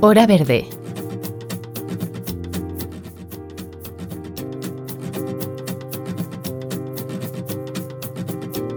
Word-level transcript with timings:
Hora 0.00 0.28
Verde. 0.28 0.64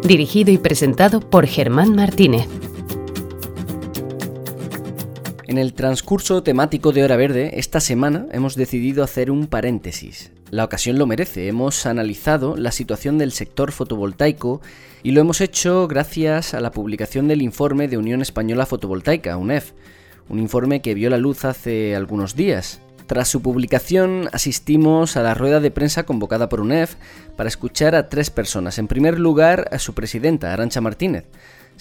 Dirigido 0.04 0.52
y 0.52 0.58
presentado 0.58 1.20
por 1.20 1.46
Germán 1.46 1.94
Martínez. 1.94 2.48
En 5.46 5.60
el 5.60 5.74
transcurso 5.74 6.42
temático 6.42 6.92
de 6.92 7.04
Hora 7.04 7.18
Verde, 7.18 7.52
esta 7.60 7.82
semana 7.82 8.26
hemos 8.32 8.56
decidido 8.56 9.04
hacer 9.04 9.30
un 9.30 9.46
paréntesis. 9.46 10.32
La 10.50 10.66
ocasión 10.66 10.98
lo 10.98 11.06
merece, 11.06 11.48
hemos 11.48 11.86
analizado 11.86 12.58
la 12.58 12.72
situación 12.72 13.20
del 13.20 13.32
sector 13.32 13.72
fotovoltaico 13.72 14.60
y 15.04 15.12
lo 15.12 15.22
hemos 15.22 15.40
hecho 15.40 15.88
gracias 15.88 16.56
a 16.56 16.62
la 16.62 16.72
publicación 16.72 17.28
del 17.28 17.44
informe 17.44 17.88
de 17.88 17.98
Unión 17.98 18.24
Española 18.24 18.66
Fotovoltaica, 18.66 19.38
UNEF, 19.38 19.74
un 20.32 20.40
informe 20.40 20.82
que 20.82 20.94
vio 20.94 21.10
la 21.10 21.18
luz 21.18 21.46
hace 21.46 21.96
algunos 21.96 22.36
días. 22.36 22.82
Tras 23.06 23.28
su 23.28 23.42
publicación 23.42 24.30
asistimos 24.32 25.18
a 25.18 25.24
la 25.24 25.34
rueda 25.34 25.60
de 25.60 25.72
prensa 25.72 26.04
convocada 26.04 26.48
por 26.48 26.62
UNEF 26.62 26.96
para 27.36 27.50
escuchar 27.50 27.94
a 27.94 28.08
tres 28.08 28.30
personas. 28.30 28.80
En 28.80 28.88
primer 28.88 29.20
lugar, 29.20 29.68
a 29.72 29.80
su 29.80 29.94
presidenta, 29.94 30.54
Arancha 30.54 30.82
Martínez 30.82 31.26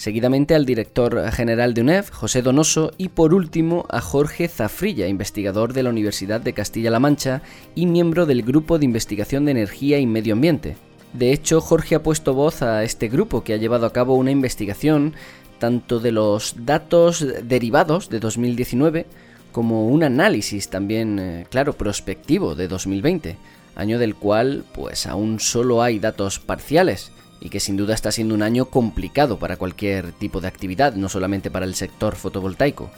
seguidamente 0.01 0.55
al 0.55 0.65
director 0.65 1.31
general 1.31 1.75
de 1.75 1.81
UNEF, 1.81 2.09
José 2.09 2.41
Donoso, 2.41 2.91
y 2.97 3.09
por 3.09 3.35
último 3.35 3.85
a 3.89 4.01
Jorge 4.01 4.47
Zafrilla, 4.47 5.07
investigador 5.07 5.73
de 5.73 5.83
la 5.83 5.91
Universidad 5.91 6.41
de 6.41 6.53
Castilla-La 6.53 6.99
Mancha 6.99 7.43
y 7.75 7.85
miembro 7.85 8.25
del 8.25 8.41
Grupo 8.41 8.79
de 8.79 8.85
Investigación 8.85 9.45
de 9.45 9.51
Energía 9.51 9.99
y 9.99 10.07
Medio 10.07 10.33
Ambiente. 10.33 10.75
De 11.13 11.33
hecho, 11.33 11.59
Jorge 11.59 11.95
ha 11.95 12.03
puesto 12.03 12.33
voz 12.33 12.61
a 12.61 12.83
este 12.83 13.09
grupo 13.09 13.43
que 13.43 13.53
ha 13.53 13.57
llevado 13.57 13.85
a 13.85 13.93
cabo 13.93 14.15
una 14.15 14.31
investigación 14.31 15.13
tanto 15.61 15.99
de 15.99 16.11
los 16.11 16.55
datos 16.65 17.23
derivados 17.43 18.09
de 18.09 18.19
2019 18.19 19.05
como 19.51 19.89
un 19.89 20.01
análisis 20.01 20.69
también, 20.69 21.19
eh, 21.19 21.45
claro, 21.51 21.73
prospectivo 21.73 22.55
de 22.55 22.67
2020, 22.67 23.37
año 23.75 23.99
del 23.99 24.15
cual 24.15 24.65
pues 24.73 25.05
aún 25.05 25.39
solo 25.39 25.83
hay 25.83 25.99
datos 25.99 26.39
parciales 26.39 27.11
y 27.39 27.49
que 27.49 27.59
sin 27.59 27.77
duda 27.77 27.93
está 27.93 28.11
siendo 28.11 28.33
un 28.33 28.41
año 28.41 28.65
complicado 28.65 29.37
para 29.37 29.57
cualquier 29.57 30.13
tipo 30.13 30.41
de 30.41 30.47
actividad, 30.47 30.95
no 30.95 31.09
solamente 31.09 31.51
para 31.51 31.67
el 31.67 31.75
sector 31.75 32.15
fotovoltaico. 32.15 32.89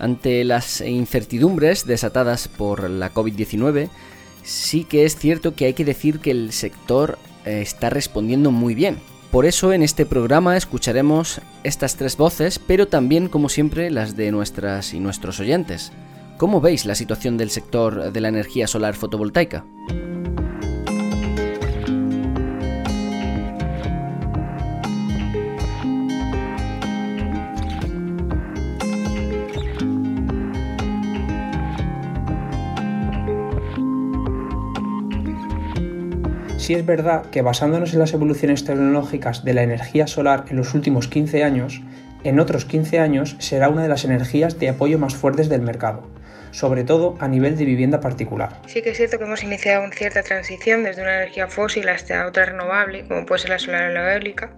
Ante 0.00 0.42
las 0.42 0.80
incertidumbres 0.80 1.86
desatadas 1.86 2.48
por 2.48 2.90
la 2.90 3.14
COVID-19, 3.14 3.88
sí 4.42 4.82
que 4.82 5.04
es 5.04 5.14
cierto 5.14 5.54
que 5.54 5.66
hay 5.66 5.74
que 5.74 5.84
decir 5.84 6.18
que 6.18 6.32
el 6.32 6.50
sector 6.50 7.20
eh, 7.44 7.60
está 7.62 7.88
respondiendo 7.88 8.50
muy 8.50 8.74
bien. 8.74 8.98
Por 9.30 9.46
eso 9.46 9.72
en 9.72 9.82
este 9.84 10.06
programa 10.06 10.56
escucharemos 10.56 11.40
estas 11.62 11.94
tres 11.94 12.16
voces, 12.16 12.58
pero 12.58 12.88
también, 12.88 13.28
como 13.28 13.48
siempre, 13.48 13.88
las 13.88 14.16
de 14.16 14.32
nuestras 14.32 14.92
y 14.92 14.98
nuestros 14.98 15.38
oyentes. 15.38 15.92
¿Cómo 16.36 16.60
veis 16.60 16.84
la 16.84 16.96
situación 16.96 17.36
del 17.36 17.50
sector 17.50 18.10
de 18.12 18.20
la 18.20 18.28
energía 18.28 18.66
solar 18.66 18.96
fotovoltaica? 18.96 19.64
Sí 36.70 36.74
es 36.76 36.86
verdad 36.86 37.24
que 37.32 37.42
basándonos 37.42 37.94
en 37.94 37.98
las 37.98 38.12
evoluciones 38.12 38.64
tecnológicas 38.64 39.44
de 39.44 39.54
la 39.54 39.64
energía 39.64 40.06
solar 40.06 40.44
en 40.50 40.56
los 40.56 40.72
últimos 40.72 41.08
15 41.08 41.42
años, 41.42 41.82
en 42.22 42.38
otros 42.38 42.64
15 42.64 43.00
años 43.00 43.34
será 43.40 43.68
una 43.68 43.82
de 43.82 43.88
las 43.88 44.04
energías 44.04 44.56
de 44.60 44.68
apoyo 44.68 44.96
más 44.96 45.16
fuertes 45.16 45.48
del 45.48 45.62
mercado, 45.62 46.08
sobre 46.52 46.84
todo 46.84 47.16
a 47.18 47.26
nivel 47.26 47.58
de 47.58 47.64
vivienda 47.64 47.98
particular. 47.98 48.60
Sí 48.68 48.82
que 48.82 48.90
es 48.90 48.98
cierto 48.98 49.18
que 49.18 49.24
hemos 49.24 49.42
iniciado 49.42 49.82
una 49.82 49.92
cierta 49.92 50.22
transición 50.22 50.84
desde 50.84 51.02
una 51.02 51.16
energía 51.16 51.48
fósil 51.48 51.88
hasta 51.88 52.24
otra 52.24 52.44
renovable, 52.44 53.04
como 53.08 53.26
puede 53.26 53.40
ser 53.40 53.50
la 53.50 53.58
solar 53.58 53.90
o 53.90 53.92
la 53.92 54.14
eólica, 54.14 54.52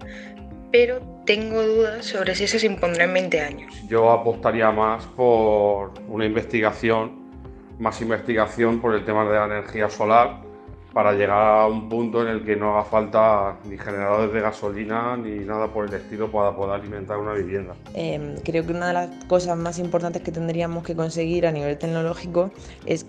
pero 0.71 1.01
tengo 1.25 1.63
dudas 1.63 2.05
sobre 2.05 2.35
si 2.35 2.45
eso 2.45 2.59
se 2.59 2.67
impondrá 2.67 3.05
en 3.05 3.15
20 3.15 3.41
años. 3.41 3.75
Yo 3.89 4.11
apostaría 4.11 4.71
más 4.71 5.07
por 5.17 5.95
una 6.09 6.27
investigación, 6.27 7.23
más 7.79 8.03
investigación 8.03 8.83
por 8.83 8.95
el 8.95 9.03
tema 9.07 9.25
de 9.25 9.35
la 9.35 9.47
energía 9.47 9.89
solar 9.89 10.52
para 10.93 11.13
llegar 11.13 11.61
a 11.63 11.67
un 11.67 11.89
punto 11.89 12.23
en 12.23 12.29
el 12.29 12.45
que 12.45 12.57
no 12.57 12.73
haga 12.73 12.85
falta 12.85 13.57
ni 13.65 13.79
generadores 13.79 14.33
de 14.33 14.41
gasolina 14.41 15.17
ni 15.17 15.45
nada 15.45 15.69
por 15.69 15.89
el 15.89 15.95
estilo 15.95 16.31
para 16.31 16.55
poder 16.55 16.81
alimentar 16.81 17.19
una 17.19 17.33
vivienda. 17.33 17.75
Em, 17.95 18.37
creo 18.45 18.67
que 18.67 18.73
una 18.73 18.89
de 18.89 18.93
las 18.93 19.09
cosas 19.27 19.57
más 19.57 19.79
importantes 19.79 20.23
que 20.23 20.33
tendríamos 20.33 20.85
que 20.85 20.95
conseguir 20.95 21.47
a 21.47 21.53
nivel 21.53 21.79
tecnológico 21.79 22.51
es 22.87 23.07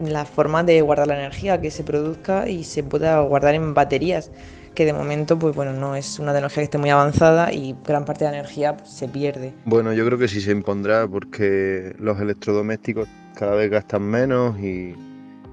la 0.00 0.24
forma 0.24 0.62
de 0.62 0.80
guardar 0.80 1.08
la 1.08 1.18
energía 1.18 1.60
que 1.60 1.70
se 1.70 1.82
produzca 1.82 2.48
y 2.48 2.62
se 2.62 2.84
pueda 2.84 3.20
guardar 3.20 3.54
en 3.54 3.74
baterías 3.74 4.30
que 4.74 4.84
de 4.84 4.92
momento 4.92 5.36
pues 5.36 5.56
bueno 5.56 5.72
no 5.72 5.96
es 5.96 6.20
una 6.20 6.30
tecnología 6.30 6.60
que 6.60 6.64
esté 6.66 6.78
muy 6.78 6.90
avanzada 6.90 7.52
y 7.52 7.74
gran 7.84 8.04
parte 8.04 8.24
de 8.24 8.30
la 8.30 8.38
energía 8.38 8.76
pues, 8.76 8.88
se 8.90 9.08
pierde. 9.08 9.52
Bueno, 9.64 9.92
yo 9.92 10.06
creo 10.06 10.18
que 10.18 10.28
sí 10.28 10.40
se 10.40 10.52
impondrá 10.52 11.08
porque 11.08 11.96
los 11.98 12.20
electrodomésticos 12.20 13.08
cada 13.34 13.56
vez 13.56 13.72
gastan 13.72 14.02
menos 14.02 14.56
y 14.60 14.94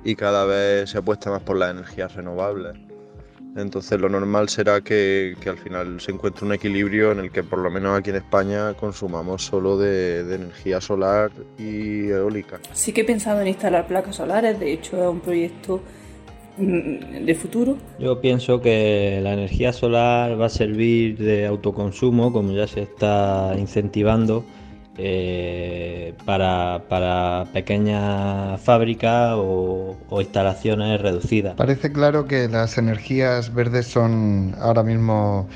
y 0.05 0.16
cada 0.16 0.45
vez 0.45 0.91
se 0.91 0.99
apuesta 0.99 1.31
más 1.31 1.41
por 1.41 1.57
las 1.57 1.71
energías 1.71 2.13
renovables. 2.13 2.77
Entonces 3.55 3.99
lo 3.99 4.07
normal 4.09 4.49
será 4.49 4.81
que, 4.81 5.35
al 5.47 5.57
final 5.57 5.99
se 5.99 6.11
encuentre 6.11 6.45
un 6.45 6.53
equilibrio 6.53 7.11
en 7.11 7.19
el 7.19 7.31
que 7.31 7.41
por 7.41 7.59
lo 7.59 7.71
menos 7.71 7.97
aquí 7.97 8.11
en 8.11 8.17
España 8.17 8.73
consumamos 8.73 9.44
solo 9.44 9.77
de, 9.77 10.23
de, 10.25 10.35
energía 10.35 10.79
solar 10.79 11.31
y 11.57 12.09
eólica. 12.09 12.59
Sí 12.73 12.91
que 12.91 13.01
he 13.01 13.05
pensado 13.05 13.41
en 13.41 13.47
instalar 13.47 13.88
placas 13.88 14.17
solares, 14.17 14.59
de 14.59 14.73
hecho 14.73 15.01
es 15.01 15.09
un 15.09 15.21
proyecto 15.21 15.81
mm, 16.57 17.25
de 17.25 17.35
futuro. 17.35 17.77
Yo 17.97 18.19
pienso 18.19 18.61
que 18.61 19.21
la 19.23 19.33
energía 19.33 19.71
solar 19.71 20.39
va 20.39 20.47
a 20.47 20.49
servir 20.49 21.17
de 21.17 21.47
autoconsumo, 21.47 22.33
como 22.33 22.51
ya 22.51 22.67
se 22.67 22.81
está 22.81 23.55
incentivando 23.57 24.44
eh, 24.97 26.13
para, 26.25 27.45
pequeñas 27.53 28.61
fábricas 28.61 29.33
o, 29.35 29.95
instalaciones 30.19 31.01
reducidas. 31.01 31.56
Parece 31.56 31.91
claro 31.91 32.25
que 32.25 32.47
las 32.47 32.78
energías 32.78 33.53
verdes 33.53 33.88
son 33.88 34.56
ahora 34.59 34.83
mismo 34.83 35.47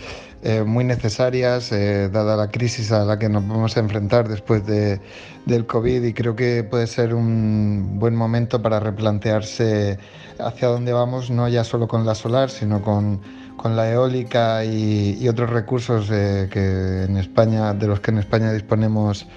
eh, 0.44 0.64
muy 0.64 0.84
necesarias, 0.84 1.72
eh, 1.72 2.10
dada 2.10 2.36
la 2.36 2.50
crisis 2.50 2.92
a 2.92 3.06
la 3.06 3.18
que 3.18 3.30
nos 3.30 3.48
vamos 3.48 3.78
a 3.78 3.80
enfrentar 3.80 4.28
después 4.28 4.66
de, 4.66 5.00
del 5.46 5.66
COVID 5.66 6.04
y 6.04 6.14
creo 6.14 6.36
que 6.36 6.64
puede 6.64 6.88
ser 6.88 7.14
un 7.14 8.00
buen 8.00 8.16
momento 8.16 8.62
para 8.62 8.80
replantearse 8.80 9.98
hacia 10.40 10.68
dónde 10.68 10.94
vamos, 10.94 11.30
no 11.30 11.48
ya 11.48 11.64
solo 11.64 11.88
con 11.88 12.06
la 12.06 12.16
solar, 12.16 12.50
sino 12.50 12.82
con 12.82 13.22
con 13.60 13.76
la 13.76 13.92
eólica 13.92 14.64
y, 14.64 15.28
otros 15.28 15.50
recursos 15.50 16.10
eh, 16.12 16.48
que 16.50 17.04
en 17.04 17.18
España, 17.18 17.74
de 17.74 17.88
los 17.88 18.00
que 18.00 18.12
en 18.12 18.20
España 18.20 18.54
disponemos 18.54 19.28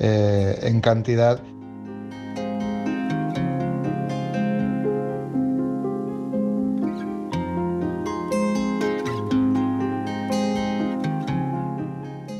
eh, 0.00 0.58
en 0.62 0.80
cantidad. 0.80 1.40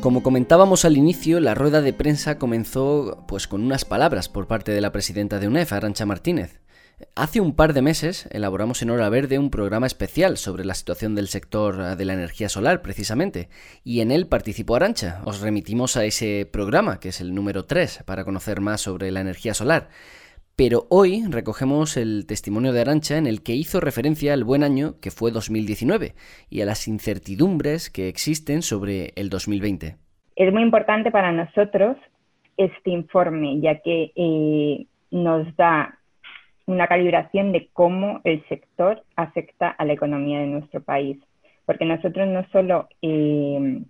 Como 0.01 0.23
comentábamos 0.23 0.85
al 0.85 0.97
inicio, 0.97 1.39
la 1.39 1.55
rueda 1.55 1.81
de 1.81 1.93
prensa 1.93 2.39
comenzó 2.39 3.25
pues 3.29 3.47
con 3.47 3.63
unas 3.63 3.85
palabras 3.85 4.29
por 4.29 4.49
parte 4.49 4.73
de 4.73 4.81
la 4.81 4.91
presidenta 4.91 5.39
de 5.39 5.47
UNEF, 5.47 5.73
Arancha 5.73 6.05
Martínez. 6.05 6.61
Hace 7.15 7.41
un 7.41 7.55
par 7.55 7.75
de 7.75 7.83
meses 7.83 8.29
elaboramos 8.33 8.83
en 8.83 8.91
Hora 8.91 9.09
Verde 9.09 9.39
un 9.39 9.51
programa 9.51 9.87
especial 9.87 10.37
sobre 10.37 10.65
la 10.65 10.75
situación 10.75 11.15
del 11.15 11.29
sector 11.29 11.77
eh, 11.81 11.97
de 11.97 12.05
la 12.05 12.15
energía 12.15 12.49
solar, 12.49 12.83
precisamente, 12.83 13.49
y 13.85 14.01
en 14.01 14.11
él 14.11 14.27
participó 14.27 14.75
Arancha. 14.75 15.21
Os 15.25 15.41
remitimos 15.41 15.97
a 15.97 16.05
ese 16.05 16.49
programa, 16.53 16.99
que 16.99 17.11
es 17.11 17.21
el 17.21 17.35
número 17.35 17.67
3, 17.67 18.03
para 18.05 18.25
conocer 18.25 18.61
más 18.61 18.81
sobre 18.81 19.13
la 19.13 19.21
energía 19.21 19.55
solar. 19.55 19.91
Pero 20.57 20.87
hoy 20.91 21.23
recogemos 21.31 21.97
el 21.97 22.27
testimonio 22.27 22.73
de 22.73 22.81
Arancha 22.81 23.17
en 23.17 23.29
el 23.29 23.45
que 23.45 23.55
hizo 23.55 23.79
referencia 23.79 24.33
al 24.33 24.43
buen 24.43 24.65
año 24.65 24.95
que 25.01 25.13
fue 25.13 25.31
2019 25.31 26.15
y 26.51 26.63
a 26.63 26.67
las 26.67 26.89
incertidumbres 26.89 27.91
que 27.91 28.09
existen 28.09 28.63
sobre 28.63 29.13
el 29.15 29.31
2020. 29.31 29.95
Es 30.35 30.53
muy 30.53 30.63
importante 30.63 31.13
para 31.13 31.31
nosotros 31.31 31.97
este 32.57 32.91
informe, 32.91 33.61
ya 33.61 33.81
que 33.83 34.11
eh, 34.17 34.87
nos 35.13 35.55
da 35.55 35.98
una 36.69 36.87
calibración 36.87 37.53
de 37.53 37.69
cómo 37.73 38.21
el 38.25 38.47
sector 38.49 39.03
afecta 39.17 39.69
a 39.69 39.85
la 39.85 39.95
economía 39.95 40.41
de 40.41 40.47
nuestro 40.47 40.83
país. 40.83 41.19
Porque 41.65 41.85
nosotros 41.85 42.29
no 42.29 42.47
solo 42.53 42.89
eh, 43.03 43.83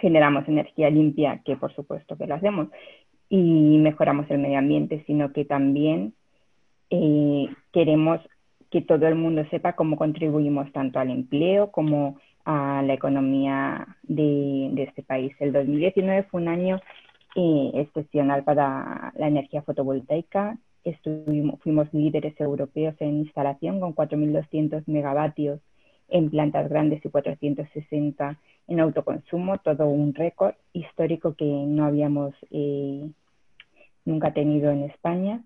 generamos 0.00 0.48
energía 0.48 0.88
limpia, 0.88 1.40
que 1.44 1.56
por 1.56 1.74
supuesto 1.74 2.16
que 2.16 2.26
lo 2.26 2.36
hacemos, 2.36 2.68
y 3.28 3.78
mejoramos 3.78 4.30
el 4.30 4.38
medio 4.38 4.58
ambiente, 4.58 5.02
sino 5.06 5.32
que 5.32 5.44
también 5.44 6.14
eh, 6.90 7.48
queremos 7.72 8.20
que 8.70 8.82
todo 8.82 9.06
el 9.08 9.16
mundo 9.16 9.44
sepa 9.50 9.74
cómo 9.74 9.96
contribuimos 9.96 10.70
tanto 10.72 11.00
al 11.00 11.10
empleo 11.10 11.72
como 11.72 12.18
a 12.44 12.82
la 12.82 12.94
economía 12.94 13.96
de, 14.02 14.72
este 14.76 15.02
país. 15.02 15.34
El 15.40 15.52
2019 15.52 16.24
fue 16.24 16.40
un 16.40 16.48
año 16.48 16.80
eh, 17.34 17.70
excepcional 17.74 18.44
para 18.44 19.12
la 19.16 19.28
energía 19.28 19.62
fotovoltaica. 19.62 20.56
Estuvimos, 20.84 21.60
fuimos 21.60 21.92
líderes 21.92 22.38
europeos 22.40 22.94
en 23.00 23.18
instalación 23.18 23.80
con 23.80 23.94
4.200 23.94 24.84
megavatios 24.86 25.60
en 26.08 26.30
plantas 26.30 26.68
grandes 26.68 27.04
y 27.04 27.08
460 27.08 28.38
en 28.68 28.80
autoconsumo, 28.80 29.58
todo 29.58 29.86
un 29.86 30.14
récord 30.14 30.54
histórico 30.72 31.34
que 31.34 31.44
no 31.44 31.84
habíamos 31.84 32.34
eh, 32.50 33.08
nunca 34.04 34.32
tenido 34.32 34.70
en 34.70 34.84
España. 34.84 35.42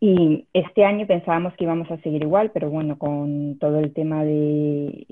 Y 0.00 0.46
este 0.52 0.84
año 0.84 1.06
pensábamos 1.06 1.54
que 1.54 1.64
íbamos 1.64 1.90
a 1.90 1.96
seguir 1.98 2.22
igual, 2.22 2.50
pero 2.52 2.68
bueno, 2.68 2.98
con 2.98 3.56
todo 3.58 3.78
el 3.78 3.92
tema 3.94 4.24
de 4.24 5.06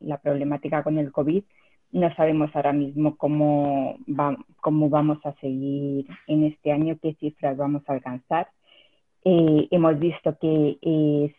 la 0.00 0.18
problemática 0.18 0.82
con 0.82 0.98
el 0.98 1.12
COVID, 1.12 1.44
no 1.92 2.14
sabemos 2.14 2.50
ahora 2.54 2.72
mismo 2.72 3.16
cómo, 3.16 3.98
cómo 4.60 4.88
vamos 4.88 5.18
a 5.24 5.34
seguir 5.34 6.06
en 6.26 6.44
este 6.44 6.72
año, 6.72 6.98
qué 7.00 7.14
cifras 7.14 7.56
vamos 7.56 7.82
a 7.86 7.92
alcanzar. 7.92 8.48
Eh, 9.24 9.68
hemos 9.70 9.98
visto 9.98 10.36
que 10.38 10.78
eh, 10.82 11.34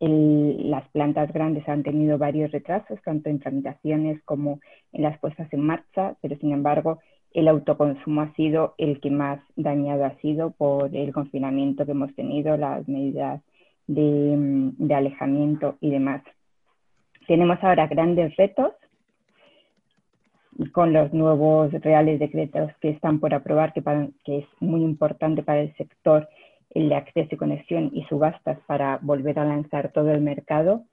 las 0.00 0.88
plantas 0.90 1.32
grandes 1.32 1.68
han 1.68 1.82
tenido 1.82 2.16
varios 2.16 2.52
retrasos, 2.52 3.00
tanto 3.02 3.28
en 3.28 3.40
tramitaciones 3.40 4.22
como 4.24 4.60
en 4.92 5.02
las 5.02 5.18
puestas 5.18 5.52
en 5.52 5.60
marcha, 5.60 6.16
pero 6.20 6.36
sin 6.36 6.52
embargo 6.52 7.00
el 7.32 7.48
autoconsumo 7.48 8.22
ha 8.22 8.34
sido 8.34 8.74
el 8.78 9.00
que 9.00 9.10
más 9.10 9.40
dañado 9.56 10.04
ha 10.04 10.16
sido 10.16 10.50
por 10.50 10.94
el 10.94 11.12
confinamiento 11.12 11.84
que 11.84 11.92
hemos 11.92 12.14
tenido, 12.14 12.56
las 12.56 12.86
medidas 12.88 13.40
de, 13.86 14.36
mm, 14.36 14.92
alejamiento 14.92 15.76
y 15.80 15.90
demás. 15.90 16.22
Tenemos 17.26 17.58
ahora 17.62 17.86
grandes 17.86 18.36
retos 18.36 18.72
con 20.68 20.92
los 20.92 21.12
nuevos 21.12 21.72
reales 21.72 22.18
decretos 22.18 22.70
que 22.80 22.90
están 22.90 23.20
por 23.20 23.34
aprobar, 23.34 23.72
que, 23.72 23.82
que 24.24 24.38
es 24.38 24.46
muy 24.60 24.82
importante 24.82 25.42
para 25.42 25.60
el 25.62 25.74
sector 25.76 26.28
el 26.70 26.92
acceso 26.92 27.34
y 27.34 27.38
conexión 27.38 27.90
y 27.92 28.04
subastas 28.04 28.58
para 28.66 28.98
volver 29.02 29.38
a 29.38 29.44
lanzar 29.44 29.90
todo 29.92 30.12
el 30.12 30.20
mercado 30.20 30.84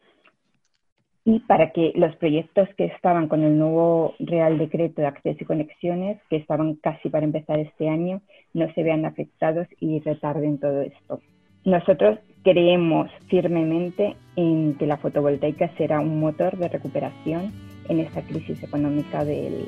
y 1.24 1.40
para 1.42 1.72
que 1.72 1.92
los 1.96 2.16
proyectos 2.16 2.70
que 2.78 2.86
estaban 2.86 3.28
con 3.28 3.44
el 3.44 3.60
nuevo 3.60 4.16
Real 4.18 4.58
Decreto 4.58 5.02
de 5.02 5.08
Acceso 5.08 5.40
y 5.42 5.46
Conexiones, 5.46 6.20
que 6.30 6.38
estaban 6.38 6.76
casi 6.76 7.10
para 7.10 7.26
empezar 7.26 7.60
este 7.60 7.90
año, 7.90 8.22
no 8.54 8.72
se 8.74 8.82
vean 8.82 9.06
afectados 9.06 9.68
y 9.82 10.00
retarden 10.00 10.58
todo 10.58 10.82
esto. 10.82 11.20
Nosotros 11.66 12.18
creemos 12.44 13.12
firmemente 13.28 14.16
en 14.38 14.76
que 14.76 14.88
la 14.88 14.98
fotovoltaica 14.98 15.70
será 15.78 16.00
un 16.00 16.18
motor 16.22 16.56
de 16.58 16.70
recuperación 16.70 17.52
en 17.90 18.00
esta 18.00 18.22
crisis 18.22 18.62
económica 18.64 19.24
del, 19.24 19.68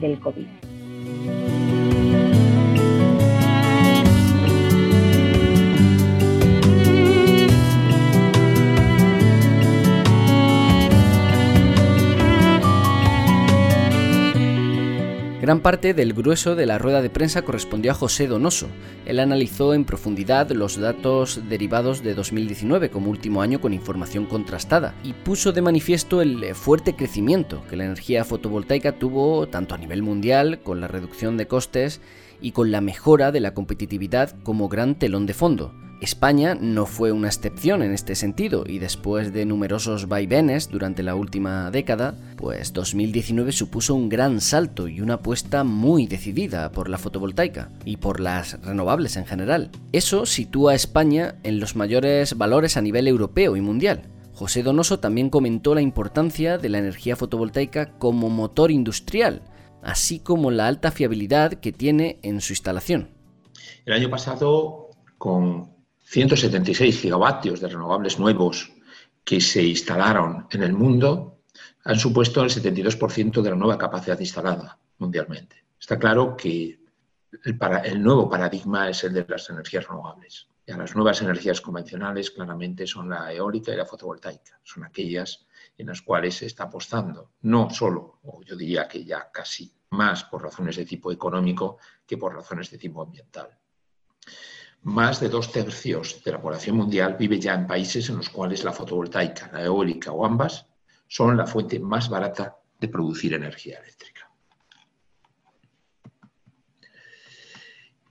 del 0.00 0.18
COVID. 0.20 0.46
Gran 15.48 15.60
parte 15.60 15.94
del 15.94 16.12
grueso 16.12 16.56
de 16.56 16.66
la 16.66 16.76
rueda 16.76 17.00
de 17.00 17.08
prensa 17.08 17.40
correspondió 17.40 17.92
a 17.92 17.94
José 17.94 18.26
Donoso. 18.26 18.68
Él 19.06 19.18
analizó 19.18 19.72
en 19.72 19.86
profundidad 19.86 20.50
los 20.50 20.76
datos 20.78 21.40
derivados 21.48 22.02
de 22.02 22.12
2019 22.14 22.90
como 22.90 23.08
último 23.08 23.40
año 23.40 23.58
con 23.58 23.72
información 23.72 24.26
contrastada 24.26 24.94
y 25.02 25.14
puso 25.14 25.52
de 25.52 25.62
manifiesto 25.62 26.20
el 26.20 26.54
fuerte 26.54 26.94
crecimiento 26.96 27.62
que 27.70 27.76
la 27.76 27.86
energía 27.86 28.26
fotovoltaica 28.26 28.98
tuvo 28.98 29.48
tanto 29.48 29.74
a 29.74 29.78
nivel 29.78 30.02
mundial 30.02 30.60
con 30.62 30.82
la 30.82 30.88
reducción 30.88 31.38
de 31.38 31.48
costes 31.48 32.02
y 32.42 32.52
con 32.52 32.70
la 32.70 32.82
mejora 32.82 33.32
de 33.32 33.40
la 33.40 33.54
competitividad 33.54 34.36
como 34.42 34.68
gran 34.68 34.98
telón 34.98 35.24
de 35.24 35.32
fondo. 35.32 35.72
España 36.00 36.54
no 36.54 36.86
fue 36.86 37.10
una 37.10 37.26
excepción 37.26 37.82
en 37.82 37.92
este 37.92 38.14
sentido 38.14 38.62
y 38.64 38.78
después 38.78 39.32
de 39.32 39.44
numerosos 39.44 40.06
vaivenes 40.06 40.68
durante 40.68 41.02
la 41.02 41.16
última 41.16 41.72
década, 41.72 42.14
pues 42.36 42.72
2019 42.72 43.50
supuso 43.50 43.96
un 43.96 44.08
gran 44.08 44.40
salto 44.40 44.86
y 44.86 45.00
una 45.00 45.14
apuesta 45.14 45.64
muy 45.64 46.06
decidida 46.06 46.70
por 46.70 46.88
la 46.88 46.98
fotovoltaica 46.98 47.70
y 47.84 47.96
por 47.96 48.20
las 48.20 48.62
renovables 48.62 49.16
en 49.16 49.26
general. 49.26 49.72
Eso 49.90 50.24
sitúa 50.24 50.72
a 50.72 50.76
España 50.76 51.34
en 51.42 51.58
los 51.58 51.74
mayores 51.74 52.38
valores 52.38 52.76
a 52.76 52.80
nivel 52.80 53.08
europeo 53.08 53.56
y 53.56 53.60
mundial. 53.60 54.02
José 54.34 54.62
Donoso 54.62 55.00
también 55.00 55.30
comentó 55.30 55.74
la 55.74 55.82
importancia 55.82 56.58
de 56.58 56.68
la 56.68 56.78
energía 56.78 57.16
fotovoltaica 57.16 57.98
como 57.98 58.30
motor 58.30 58.70
industrial, 58.70 59.42
así 59.82 60.20
como 60.20 60.52
la 60.52 60.68
alta 60.68 60.92
fiabilidad 60.92 61.54
que 61.54 61.72
tiene 61.72 62.20
en 62.22 62.40
su 62.40 62.52
instalación. 62.52 63.10
El 63.84 63.94
año 63.94 64.10
pasado, 64.10 64.90
con 65.18 65.77
176 66.10 67.02
gigavatios 67.02 67.60
de 67.60 67.68
renovables 67.68 68.18
nuevos 68.18 68.72
que 69.22 69.42
se 69.42 69.62
instalaron 69.62 70.46
en 70.50 70.62
el 70.62 70.72
mundo 70.72 71.42
han 71.84 71.98
supuesto 71.98 72.42
el 72.42 72.48
72% 72.48 73.42
de 73.42 73.50
la 73.50 73.56
nueva 73.56 73.76
capacidad 73.76 74.18
instalada 74.18 74.78
mundialmente. 74.96 75.66
Está 75.78 75.98
claro 75.98 76.34
que 76.34 76.80
el, 77.44 77.58
el, 77.84 78.02
nuevo 78.02 78.26
paradigma 78.26 78.88
es 78.88 79.04
el 79.04 79.12
de 79.12 79.26
las 79.28 79.50
energías 79.50 79.86
renovables. 79.86 80.48
Ya 80.66 80.78
las 80.78 80.96
nuevas 80.96 81.20
energías 81.20 81.60
convencionales 81.60 82.30
claramente 82.30 82.86
son 82.86 83.10
la 83.10 83.30
eólica 83.30 83.74
y 83.74 83.76
la 83.76 83.84
fotovoltaica. 83.84 84.58
Son 84.64 84.84
aquellas 84.84 85.46
en 85.76 85.88
las 85.88 86.00
cuales 86.00 86.36
se 86.36 86.46
está 86.46 86.64
apostando, 86.64 87.32
no 87.42 87.68
solo, 87.68 88.20
o 88.22 88.42
yo 88.42 88.56
diría 88.56 88.88
que 88.88 89.04
ya 89.04 89.30
casi 89.30 89.70
más 89.90 90.24
por 90.24 90.42
razones 90.42 90.76
de 90.76 90.86
tipo 90.86 91.12
económico 91.12 91.76
que 92.06 92.16
por 92.16 92.34
razones 92.34 92.70
de 92.70 92.78
tipo 92.78 93.02
ambiental. 93.02 93.58
Más 94.82 95.20
de 95.20 95.28
dos 95.28 95.52
tercios 95.52 96.22
de 96.24 96.32
la 96.32 96.40
población 96.40 96.76
mundial 96.76 97.16
vive 97.18 97.38
ya 97.40 97.54
en 97.54 97.66
países 97.66 98.08
en 98.08 98.16
los 98.16 98.30
cuales 98.30 98.64
la 98.64 98.72
fotovoltaica, 98.72 99.50
la 99.52 99.64
eólica 99.64 100.12
o 100.12 100.24
ambas 100.24 100.66
son 101.06 101.36
la 101.36 101.46
fuente 101.46 101.80
más 101.80 102.08
barata 102.08 102.56
de 102.78 102.88
producir 102.88 103.34
energía 103.34 103.78
eléctrica. 103.78 104.30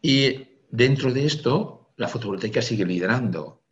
Y 0.02 0.48
dentro 0.70 1.12
de 1.12 1.26
esto, 1.26 1.92
la 1.96 2.08
fotovoltaica 2.08 2.62
sigue 2.62 2.86
liderando, 2.86 3.64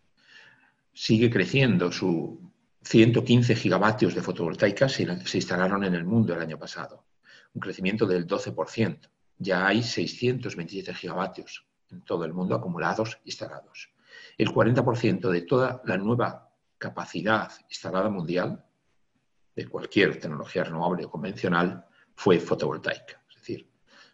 sigue 0.93 1.29
creciendo. 1.29 1.91
Su 1.91 2.51
115 2.81 3.55
gigavatios 3.55 4.15
de 4.15 4.21
fotovoltaica 4.21 4.87
se, 4.89 5.03
instalaron 5.33 5.83
en 5.83 5.95
el 5.95 6.05
mundo 6.05 6.33
el 6.33 6.41
año 6.41 6.57
pasado, 6.57 7.05
un 7.53 7.61
crecimiento 7.61 8.05
del 8.05 8.25
12%. 8.25 9.09
Ya 9.37 9.67
hay 9.67 9.83
627 9.83 10.93
gigavatios 10.93 11.65
todo 12.01 12.25
el 12.25 12.33
mundo 12.33 12.55
acumulados 12.55 13.19
instalados. 13.25 13.89
El 14.37 14.49
40% 14.49 15.29
de 15.29 15.41
toda 15.41 15.81
la 15.85 15.97
nueva 15.97 16.49
capacidad 16.77 17.51
instalada 17.69 18.09
mundial 18.09 18.65
de 19.55 19.67
cualquier 19.67 20.19
tecnología 20.19 20.63
renovable 20.63 21.05
o 21.05 21.09
convencional 21.09 21.85
fue 22.15 22.39
fotovoltaica. 22.39 23.21
Es 23.29 23.35
decir, 23.35 23.69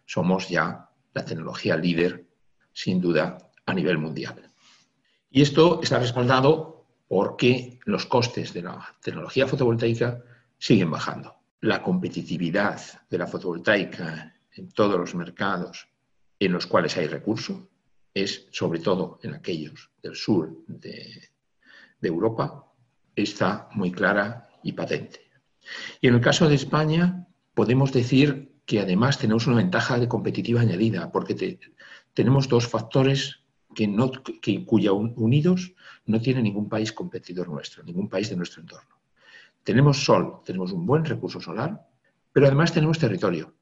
somos 0.06 0.48
ya 0.48 0.88
la 1.12 1.24
tecnología 1.24 1.76
líder, 1.76 2.26
sin 2.72 3.00
duda, 3.00 3.38
a 3.66 3.74
nivel 3.74 3.98
mundial. 3.98 4.50
Y 5.30 5.42
esto 5.42 5.80
está 5.82 5.98
respaldado 5.98 6.86
porque 7.08 7.78
los 7.84 8.06
costes 8.06 8.52
de 8.52 8.62
la 8.62 8.94
tecnología 9.02 9.46
fotovoltaica 9.46 10.22
siguen 10.58 10.90
bajando. 10.90 11.36
La 11.60 11.82
competitividad 11.82 12.80
de 13.08 13.18
la 13.18 13.26
fotovoltaica 13.26 14.34
en 14.54 14.70
todos 14.72 14.98
los 14.98 15.14
mercados 15.14 15.88
en 16.38 16.52
los 16.52 16.66
cuales 16.66 16.96
hay 16.96 17.06
recurso, 17.06 17.68
es 18.14 18.46
sobre 18.50 18.80
todo 18.80 19.18
en 19.22 19.34
aquellos 19.34 19.90
del 20.02 20.14
sur 20.14 20.64
de, 20.66 21.30
Europa, 22.00 22.66
está 23.14 23.68
muy 23.74 23.92
clara 23.92 24.48
y 24.64 24.72
patente. 24.72 25.20
Y 26.00 26.08
en 26.08 26.14
el 26.14 26.20
caso 26.20 26.48
de 26.48 26.56
España, 26.56 27.28
podemos 27.54 27.92
decir 27.92 28.56
que 28.66 28.80
además 28.80 29.18
tenemos 29.18 29.46
una 29.46 29.56
ventaja 29.56 29.98
de 30.00 30.08
competitiva 30.08 30.60
añadida, 30.60 31.12
porque 31.12 31.58
tenemos 32.12 32.48
dos 32.48 32.66
factores 32.66 33.40
que, 33.72 33.86
no, 33.86 34.10
que 34.10 34.66
cuya 34.66 34.92
unidos 34.92 35.72
no 36.06 36.20
tiene 36.20 36.42
ningún 36.42 36.68
país 36.68 36.92
competidor 36.92 37.48
nuestro, 37.48 37.84
ningún 37.84 38.08
país 38.08 38.30
de 38.30 38.36
nuestro 38.36 38.62
entorno. 38.62 38.96
Tenemos 39.62 40.04
sol, 40.04 40.40
tenemos 40.44 40.72
un 40.72 40.84
buen 40.84 41.04
recurso 41.04 41.40
solar, 41.40 41.86
pero 42.32 42.46
además 42.46 42.72
tenemos 42.72 42.98
territorio 42.98 43.54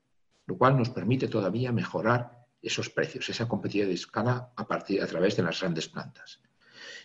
lo 0.51 0.59
cual 0.59 0.77
nos 0.77 0.91
permite 0.91 1.29
todavía 1.29 1.71
mejorar 1.71 2.40
esos 2.63 2.91
precios, 2.91 3.29
esa 3.29 3.49
competitividad 3.49 3.89
de 3.89 3.95
escala 3.95 4.53
a, 4.57 4.67
partir, 4.67 5.03
a 5.03 5.07
través 5.07 5.37
de 5.37 5.43
las 5.43 5.61
grandes 5.61 5.89
plantas. 5.89 6.41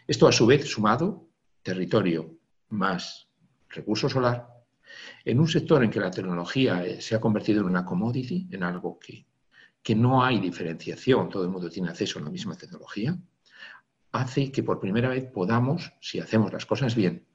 Esto, 0.07 0.27
a 0.27 0.31
su 0.31 0.45
vez, 0.45 0.67
sumado, 0.67 1.27
territorio 1.62 2.38
más 2.69 3.27
recurso 3.69 4.09
solar, 4.09 4.47
en 5.24 5.39
un 5.39 5.47
sector 5.47 5.83
en 5.83 5.89
que 5.89 6.00
la 6.00 6.12
tecnología 6.12 6.85
eh, 6.85 7.01
se 7.01 7.15
ha 7.15 7.21
convertido 7.21 7.62
en 7.62 7.67
una 7.67 7.85
commodity, 7.85 8.47
en 8.51 8.63
algo 8.63 9.00
que, 9.00 9.25
que 9.81 9.95
no 9.95 10.24
hay 10.24 10.39
diferenciación, 10.39 11.29
todo 11.29 11.43
el 11.43 11.50
mundo 11.50 11.69
tiene 11.69 11.89
acceso 11.89 12.19
a 12.19 12.24
la 12.24 12.29
misma 12.29 12.55
tecnología, 12.55 13.17
hace 14.12 14.51
que 14.51 14.63
por 14.63 14.79
primera 14.79 15.09
vez 15.09 15.25
podamos, 15.25 15.93
si 16.00 16.19
hacemos 16.19 16.53
las 16.53 16.65
cosas 16.65 16.95
bien, 16.95 17.25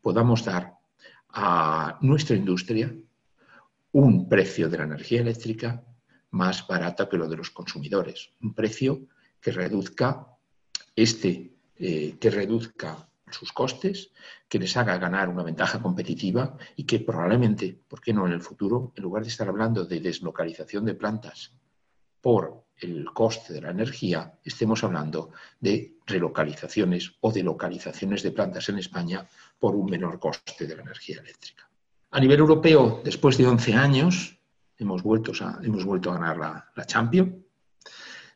podamos 0.00 0.44
dar 0.44 0.78
a 1.28 1.98
nuestra 2.00 2.36
industria 2.36 2.94
un 3.92 4.28
precio 4.28 4.68
de 4.68 4.78
la 4.78 4.84
energía 4.84 5.20
eléctrica 5.20 5.84
más 6.30 6.66
barata 6.66 7.08
que 7.08 7.16
lo 7.16 7.28
de 7.28 7.36
los 7.36 7.50
consumidores. 7.50 8.30
Un 8.40 8.54
precio 8.54 9.06
que 9.40 9.52
reduzca 9.52 10.26
este, 10.94 11.54
eh, 11.76 12.16
que 12.20 12.30
reduzca 12.30 13.08
sus 13.30 13.52
costes, 13.52 14.10
que 14.48 14.58
les 14.58 14.76
haga 14.76 14.98
ganar 14.98 15.28
una 15.28 15.42
ventaja 15.42 15.80
competitiva 15.80 16.56
y 16.76 16.84
que 16.84 17.00
probablemente, 17.00 17.78
¿por 17.88 18.00
qué 18.00 18.12
no 18.12 18.26
en 18.26 18.32
el 18.32 18.42
futuro, 18.42 18.92
en 18.96 19.02
lugar 19.02 19.22
de 19.22 19.28
estar 19.28 19.48
hablando 19.48 19.84
de 19.84 20.00
deslocalización 20.00 20.84
de 20.84 20.94
plantas 20.94 21.52
por 22.20 22.64
el 22.76 23.04
coste 23.12 23.52
de 23.52 23.60
la 23.60 23.70
energía, 23.70 24.38
estemos 24.44 24.82
hablando 24.84 25.30
de 25.60 25.96
relocalizaciones 26.06 27.12
o 27.20 27.30
de 27.30 27.42
localizaciones 27.42 28.22
de 28.22 28.32
plantas 28.32 28.68
en 28.68 28.78
España 28.78 29.26
por 29.58 29.76
un 29.76 29.86
menor 29.86 30.18
coste 30.18 30.66
de 30.66 30.76
la 30.76 30.82
energía 30.82 31.20
eléctrica. 31.20 31.68
A 32.10 32.20
nivel 32.20 32.40
europeo, 32.40 33.00
después 33.04 33.38
de 33.38 33.46
11 33.46 33.74
años, 33.74 34.39
hemos 34.80 35.02
vuelto 35.02 35.32
a, 35.40 35.60
hemos 35.62 35.84
vuelto 35.84 36.10
a 36.10 36.14
ganar 36.14 36.36
la, 36.36 36.70
la 36.74 36.84
Champions. 36.84 37.32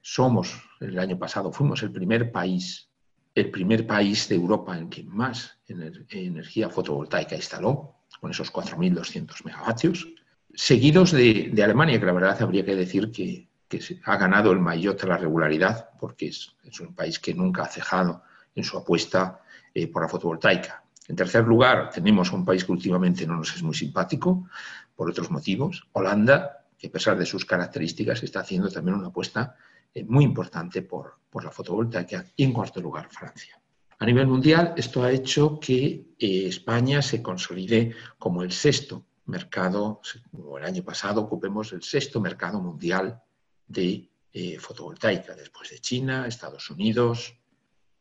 Somos, 0.00 0.62
el 0.80 0.98
año 0.98 1.18
pasado 1.18 1.50
fuimos 1.50 1.82
el 1.82 1.90
primer 1.90 2.30
país, 2.30 2.88
el 3.34 3.50
primer 3.50 3.86
país 3.86 4.28
de 4.28 4.36
Europa 4.36 4.78
en 4.78 4.88
que 4.90 5.02
más 5.02 5.58
energía 5.66 6.68
fotovoltaica 6.68 7.34
instaló, 7.34 7.96
con 8.20 8.30
esos 8.30 8.52
4.200 8.52 9.44
megavatios, 9.44 10.06
seguidos 10.54 11.10
de, 11.10 11.50
de 11.52 11.64
Alemania, 11.64 11.98
que 11.98 12.06
la 12.06 12.12
verdad 12.12 12.40
habría 12.42 12.64
que 12.64 12.76
decir 12.76 13.10
que 13.10 13.48
que 13.68 14.00
ha 14.04 14.16
ganado 14.16 14.52
el 14.52 14.60
maillot 14.60 15.00
de 15.00 15.08
la 15.08 15.16
regularidad, 15.16 15.90
porque 15.98 16.28
es, 16.28 16.54
un 16.80 16.94
país 16.94 17.18
que 17.18 17.34
nunca 17.34 17.62
ha 17.62 17.68
cejado 17.68 18.22
en 18.54 18.64
su 18.64 18.76
apuesta 18.76 19.40
eh, 19.72 19.88
por 19.88 20.02
la 20.02 20.08
fotovoltaica. 20.08 20.82
En 21.08 21.16
tercer 21.16 21.44
lugar, 21.44 21.90
tenemos 21.90 22.32
un 22.32 22.44
país 22.44 22.64
que 22.64 22.72
últimamente 22.72 23.26
no 23.26 23.36
nos 23.36 23.54
es 23.54 23.62
muy 23.62 23.74
simpático, 23.74 24.48
por 24.94 25.10
otros 25.10 25.30
motivos, 25.30 25.86
Holanda, 25.92 26.66
que 26.78 26.88
a 26.88 26.90
pesar 26.90 27.18
de 27.18 27.26
sus 27.26 27.44
características 27.44 28.22
está 28.22 28.40
haciendo 28.40 28.70
también 28.70 28.96
una 28.96 29.08
apuesta 29.08 29.56
eh, 29.94 30.04
muy 30.04 30.24
importante 30.24 30.82
por, 30.82 31.14
por, 31.30 31.44
la 31.44 31.50
fotovoltaica. 31.50 32.26
Y 32.36 32.44
en 32.44 32.52
cuarto 32.52 32.80
lugar, 32.80 33.08
Francia. 33.10 33.60
A 33.98 34.06
nivel 34.06 34.26
mundial, 34.26 34.74
esto 34.76 35.02
ha 35.02 35.12
hecho 35.12 35.58
que 35.60 36.14
eh, 36.18 36.46
España 36.48 37.00
se 37.00 37.22
consolide 37.22 37.94
como 38.18 38.42
el 38.42 38.52
sexto 38.52 39.04
mercado, 39.26 40.00
o 40.32 40.58
el 40.58 40.64
año 40.64 40.82
pasado 40.82 41.22
ocupemos 41.22 41.72
el 41.72 41.82
sexto 41.82 42.20
mercado 42.20 42.60
mundial 42.60 43.22
de 43.66 44.10
eh, 44.32 44.58
fotovoltaica, 44.58 45.34
después 45.34 45.70
de 45.70 45.78
China, 45.78 46.26
Estados 46.26 46.68
Unidos, 46.70 47.34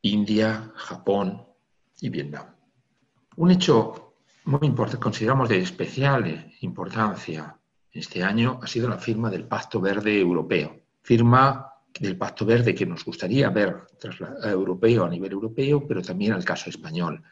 India, 0.01 0.71
Japón 0.75 1.45
y 2.01 2.09
Vietnam. 2.09 2.47
Un 3.37 3.51
hecho 3.51 4.02
muy 4.45 4.67
importante, 4.67 5.01
consideramos 5.01 5.49
de 5.49 5.59
especial 5.59 6.51
importancia 6.61 7.57
este 7.91 8.23
año, 8.23 8.59
ha 8.61 8.67
sido 8.67 8.89
la 8.89 8.97
firma 8.97 9.29
del 9.29 9.45
Pacto 9.45 9.79
Verde 9.79 10.19
Europeo. 10.19 10.81
Firma 11.01 11.71
del 11.99 12.17
Pacto 12.17 12.45
Verde 12.45 12.73
que 12.73 12.85
nos 12.85 13.05
gustaría 13.05 13.49
ver 13.49 13.87
europeo 14.43 15.05
a 15.05 15.09
nivel 15.09 15.31
europeo, 15.31 15.87
pero 15.87 16.01
también 16.01 16.33
al 16.33 16.43
caso 16.43 16.69
español. 16.69 17.23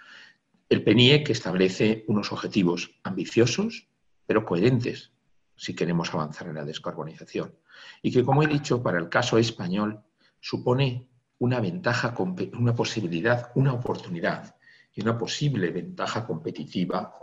El 0.69 0.83
PNIE 0.83 1.23
que 1.23 1.33
establece 1.33 2.05
unos 2.07 2.31
objetivos 2.31 2.91
ambiciosos, 3.03 3.87
pero 4.25 4.45
coherentes 4.45 5.11
si 5.55 5.75
queremos 5.75 6.13
avanzar 6.13 6.47
en 6.47 6.55
la 6.55 6.65
descarbonización. 6.65 7.53
Y 8.01 8.11
que, 8.11 8.23
como 8.23 8.41
he 8.41 8.47
dicho, 8.47 8.81
para 8.81 8.99
el 8.99 9.09
caso 9.09 9.37
español 9.37 10.01
supone 10.39 11.07
una 11.39 11.59
ventaja, 11.59 12.15
una 12.57 12.73
posibilidad, 12.73 13.51
una 13.55 13.73
oportunidad 13.73 14.55
y 14.93 15.01
una 15.01 15.17
posible 15.17 15.71
ventaja 15.71 16.25
competitiva 16.25 17.13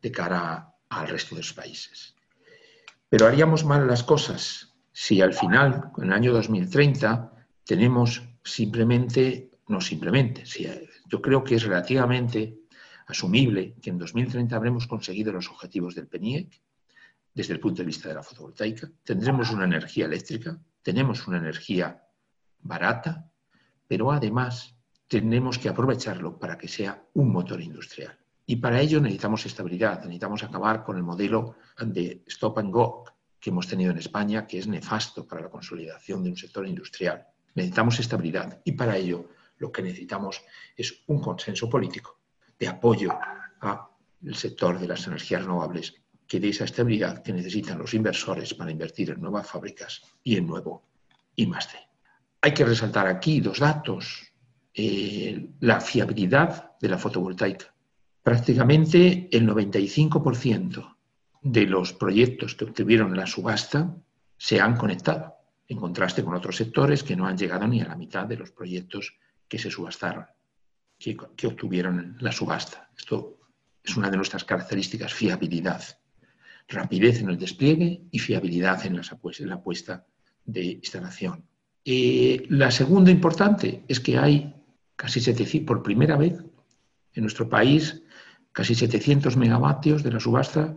de 0.00 0.10
cara 0.10 0.74
al 0.88 1.08
resto 1.08 1.34
de 1.34 1.42
los 1.42 1.52
países. 1.52 2.14
Pero 3.08 3.26
haríamos 3.26 3.64
mal 3.64 3.86
las 3.86 4.02
cosas 4.02 4.70
si 4.92 5.20
al 5.20 5.34
final, 5.34 5.90
en 5.98 6.04
el 6.04 6.12
año 6.12 6.32
2030, 6.32 7.32
tenemos 7.64 8.22
simplemente, 8.42 9.50
no 9.68 9.80
simplemente, 9.80 10.46
si, 10.46 10.66
yo 11.06 11.22
creo 11.22 11.44
que 11.44 11.54
es 11.54 11.62
relativamente 11.62 12.60
asumible 13.06 13.74
que 13.80 13.90
en 13.90 13.98
2030 13.98 14.54
habremos 14.54 14.86
conseguido 14.86 15.32
los 15.32 15.48
objetivos 15.48 15.94
del 15.94 16.06
PENIEC, 16.06 16.60
desde 17.32 17.54
el 17.54 17.60
punto 17.60 17.82
de 17.82 17.86
vista 17.86 18.08
de 18.08 18.16
la 18.16 18.22
fotovoltaica. 18.22 18.90
Tendremos 19.04 19.50
una 19.50 19.64
energía 19.64 20.06
eléctrica, 20.06 20.58
tenemos 20.82 21.26
una 21.26 21.38
energía 21.38 22.04
barata, 22.60 23.30
pero 23.86 24.12
además 24.12 24.76
tenemos 25.10 25.58
que 25.58 25.68
aprovecharlo 25.68 26.38
para 26.38 26.56
que 26.56 26.68
sea 26.68 27.02
un 27.14 27.32
motor 27.32 27.60
industrial. 27.60 28.16
Y 28.46 28.56
para 28.56 28.80
ello 28.80 29.00
necesitamos 29.00 29.44
estabilidad, 29.44 29.98
necesitamos 30.04 30.44
acabar 30.44 30.84
con 30.84 30.96
el 30.96 31.02
modelo 31.02 31.56
de 31.80 32.22
stop 32.28 32.60
and 32.60 32.72
go 32.72 33.04
que 33.40 33.50
hemos 33.50 33.66
tenido 33.66 33.90
en 33.90 33.98
España, 33.98 34.46
que 34.46 34.60
es 34.60 34.68
nefasto 34.68 35.26
para 35.26 35.42
la 35.42 35.50
consolidación 35.50 36.22
de 36.22 36.30
un 36.30 36.36
sector 36.36 36.64
industrial. 36.64 37.26
Necesitamos 37.56 37.98
estabilidad 37.98 38.60
y 38.64 38.70
para 38.70 38.96
ello 38.96 39.30
lo 39.58 39.72
que 39.72 39.82
necesitamos 39.82 40.42
es 40.76 41.02
un 41.08 41.20
consenso 41.20 41.68
político 41.68 42.20
de 42.56 42.68
apoyo 42.68 43.10
al 43.60 44.34
sector 44.36 44.78
de 44.78 44.86
las 44.86 45.04
energías 45.08 45.42
renovables 45.42 45.92
que 46.24 46.38
dé 46.38 46.50
esa 46.50 46.66
estabilidad 46.66 47.20
que 47.24 47.32
necesitan 47.32 47.78
los 47.78 47.94
inversores 47.94 48.54
para 48.54 48.70
invertir 48.70 49.10
en 49.10 49.20
nuevas 49.20 49.48
fábricas 49.48 50.02
y 50.22 50.36
en 50.36 50.46
nuevo 50.46 50.84
I+D. 51.34 51.50
Hay 52.42 52.54
que 52.54 52.64
resaltar 52.64 53.08
aquí 53.08 53.40
dos 53.40 53.58
datos. 53.58 54.29
Eh, 54.72 55.50
la 55.60 55.80
fiabilidad 55.80 56.78
de 56.78 56.88
la 56.88 56.96
fotovoltaica. 56.96 57.74
Prácticamente 58.22 59.28
el 59.32 59.48
95% 59.48 60.96
de 61.42 61.66
los 61.66 61.92
proyectos 61.92 62.54
que 62.54 62.66
obtuvieron 62.66 63.16
la 63.16 63.26
subasta 63.26 63.96
se 64.36 64.60
han 64.60 64.76
conectado, 64.76 65.34
en 65.66 65.76
contraste 65.76 66.22
con 66.22 66.34
otros 66.34 66.56
sectores 66.56 67.02
que 67.02 67.16
no 67.16 67.26
han 67.26 67.36
llegado 67.36 67.66
ni 67.66 67.80
a 67.80 67.88
la 67.88 67.96
mitad 67.96 68.26
de 68.26 68.36
los 68.36 68.52
proyectos 68.52 69.14
que 69.48 69.58
se 69.58 69.70
subastaron, 69.70 70.26
que, 70.98 71.16
obtuvieron 71.46 72.16
la 72.20 72.30
subasta. 72.30 72.90
Esto 72.96 73.38
es 73.82 73.96
una 73.96 74.08
de 74.08 74.18
nuestras 74.18 74.44
características, 74.44 75.12
fiabilidad 75.12 75.82
rapidez 76.68 77.20
en 77.20 77.30
el 77.30 77.38
despliegue 77.38 78.02
y 78.12 78.18
fiabilidad 78.20 78.86
en, 78.86 78.94
la 78.94 79.54
apuesta 79.54 80.06
de 80.44 80.62
instalación. 80.62 81.44
Eh, 81.84 82.46
la 82.50 82.70
segunda 82.70 83.10
importante 83.10 83.82
es 83.88 83.98
que 83.98 84.16
hay 84.16 84.59
casi 85.00 85.18
700, 85.18 85.66
por 85.66 85.82
primera 85.82 86.16
vez 86.18 86.34
en 87.14 87.22
nuestro 87.22 87.48
país, 87.48 88.02
casi 88.52 88.74
700 88.74 89.34
megavatios 89.38 90.02
de 90.02 90.12
la 90.12 90.20
subasta, 90.20 90.76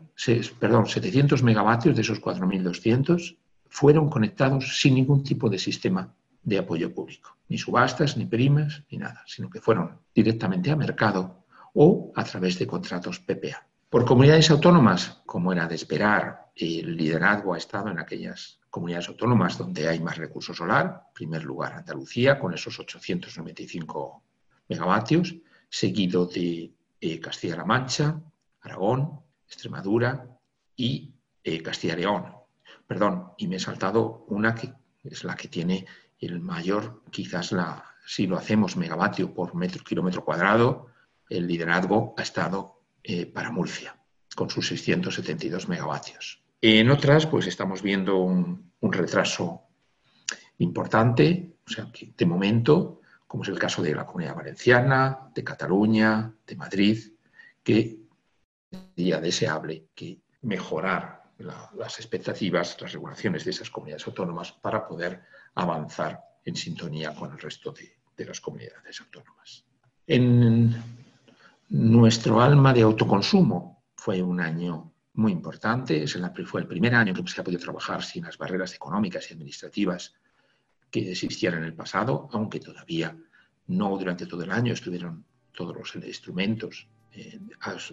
perdón, 0.60 0.88
700 0.88 1.44
megavatios 1.44 1.94
de 1.94 2.04
esos 2.04 2.22
4.200 2.22 3.38
fueron 3.68 4.10
conectados 4.10 4.80
sin 4.80 4.96
ningún 4.96 5.24
tipo 5.24 5.50
de 5.50 5.60
sistema 5.60 6.16
de 6.42 6.58
apoyo 6.58 6.94
público, 6.94 7.36
ni 7.50 7.58
subastas, 7.58 8.16
ni 8.16 8.26
primas, 8.26 8.84
ni 8.90 8.98
nada, 8.98 9.24
sino 9.28 9.50
que 9.50 9.60
fueron 9.60 10.00
directamente 10.16 10.72
a 10.72 10.78
mercado 10.78 11.44
o 11.74 12.14
a 12.16 12.24
través 12.24 12.58
de 12.58 12.66
contratos 12.66 13.20
PPA. 13.20 13.68
Por 13.90 14.06
comunidades 14.06 14.50
autónomas, 14.52 15.22
como 15.26 15.52
era 15.52 15.68
de 15.68 15.76
esperar, 15.76 16.46
el 16.56 16.96
liderazgo 16.96 17.54
ha 17.54 17.58
estado 17.58 17.90
en 17.90 18.00
aquellas 18.00 18.63
comunidades 18.74 19.10
autónomas 19.10 19.56
donde 19.56 19.88
hay 19.88 20.00
más 20.00 20.18
recurso 20.18 20.52
solar. 20.52 21.04
En 21.10 21.14
primer 21.14 21.44
lugar, 21.44 21.74
Andalucía, 21.74 22.40
con 22.40 22.56
esos 22.56 22.80
895 22.80 24.24
megavatios, 24.68 25.36
seguido 25.70 26.26
de 26.26 26.74
eh, 27.00 27.20
Castilla-La 27.20 27.66
Mancha, 27.66 28.20
Aragón, 28.62 29.20
Extremadura 29.46 30.28
y 30.76 31.14
eh, 31.44 31.62
Castilla 31.62 31.96
León. 31.96 32.34
Perdón, 32.88 33.34
y 33.38 33.48
me 33.48 33.58
he 33.58 33.60
saltado 33.60 34.26
una 34.30 34.56
que 34.56 34.74
es 35.04 35.24
la 35.24 35.36
que 35.36 35.50
tiene 35.50 35.86
el 36.18 36.40
mayor, 36.40 37.04
quizás 37.12 37.52
la, 37.52 37.86
si 38.08 38.26
lo 38.26 38.38
hacemos 38.38 38.76
megavatio 38.76 39.36
por 39.36 39.54
metro 39.54 39.84
kilómetro 39.84 40.26
cuadrado, 40.26 40.88
el 41.30 41.46
liderazgo 41.46 42.16
ha 42.18 42.24
estado 42.24 42.82
eh, 43.04 43.28
para 43.28 43.52
Murcia, 43.52 43.96
con 44.36 44.50
sus 44.50 44.68
672 44.70 45.70
megavatios. 45.70 46.43
En 46.66 46.90
otras, 46.90 47.26
pues 47.28 47.46
estamos 47.48 47.82
viendo 47.82 48.20
un, 48.20 48.72
retraso 48.84 49.64
importante, 50.60 51.58
o 51.68 51.70
sea, 51.70 51.92
que 51.92 52.14
de 52.18 52.26
momento, 52.26 53.02
como 53.28 53.44
es 53.44 53.50
el 53.50 53.60
caso 53.60 53.82
de 53.82 53.94
la 53.94 54.06
Comunidad 54.06 54.34
Valenciana, 54.34 55.30
de 55.36 55.44
Cataluña, 55.44 56.34
de 56.48 56.56
Madrid, 56.56 57.00
que 57.62 57.98
sería 58.96 59.20
deseable 59.20 59.88
que 59.94 60.22
mejorar 60.44 61.24
las 61.38 62.00
expectativas, 62.00 62.80
las 62.80 62.94
regulaciones 62.94 63.44
de 63.44 63.52
esas 63.52 63.70
comunidades 63.70 64.08
autónomas 64.08 64.54
para 64.54 64.88
poder 64.88 65.22
avanzar 65.56 66.22
en 66.46 66.56
sintonía 66.56 67.14
con 67.14 67.34
el 67.34 67.40
resto 67.40 67.74
de, 67.74 67.94
de 68.16 68.26
las 68.26 68.40
comunidades 68.40 69.02
autónomas. 69.02 69.66
En 70.08 70.82
nuestro 71.68 72.40
alma 72.40 72.72
de 72.72 72.84
autoconsumo 72.84 73.84
fue 73.98 74.22
un 74.22 74.40
año 74.40 74.93
muy 75.14 75.32
importante, 75.32 76.06
fue 76.46 76.62
el 76.62 76.68
primer 76.68 76.96
año 76.96 77.14
que 77.14 77.28
se 77.28 77.40
ha 77.40 77.44
podido 77.44 77.62
trabajar 77.62 78.04
sin 78.04 78.26
las 78.26 78.38
barreras 78.38 78.74
económicas 78.74 79.30
y 79.30 79.34
administrativas 79.34 80.16
que 80.90 81.12
existían 81.12 81.56
en 81.56 81.64
el 81.64 81.74
pasado, 81.74 82.28
aunque 82.32 82.60
todavía 82.60 83.16
no 83.68 83.98
durante 83.98 84.26
todo 84.26 84.44
el 84.44 84.52
año 84.52 84.74
estuvieron 84.74 85.26
todos 85.52 85.76
los 85.76 85.96
instrumentos 85.96 86.88
eh, 87.14 87.40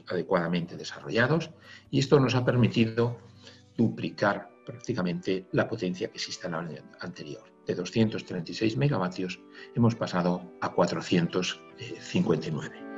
adecuadamente 0.09 0.77
desarrollados 0.77 1.51
y 1.91 1.99
esto 1.99 2.19
nos 2.19 2.35
ha 2.35 2.45
permitido 2.45 3.19
duplicar 3.77 4.51
prácticamente 4.65 5.47
la 5.53 5.69
potencia 5.69 6.09
que 6.09 6.15
existe 6.15 6.47
en 6.47 6.55
el 6.55 6.61
año 6.61 6.83
anterior. 7.01 7.43
De 7.67 7.75
236 7.75 8.77
megavatios 8.77 9.41
hemos 9.75 9.95
pasado 9.95 10.55
a 10.61 10.73
459. 10.73 12.90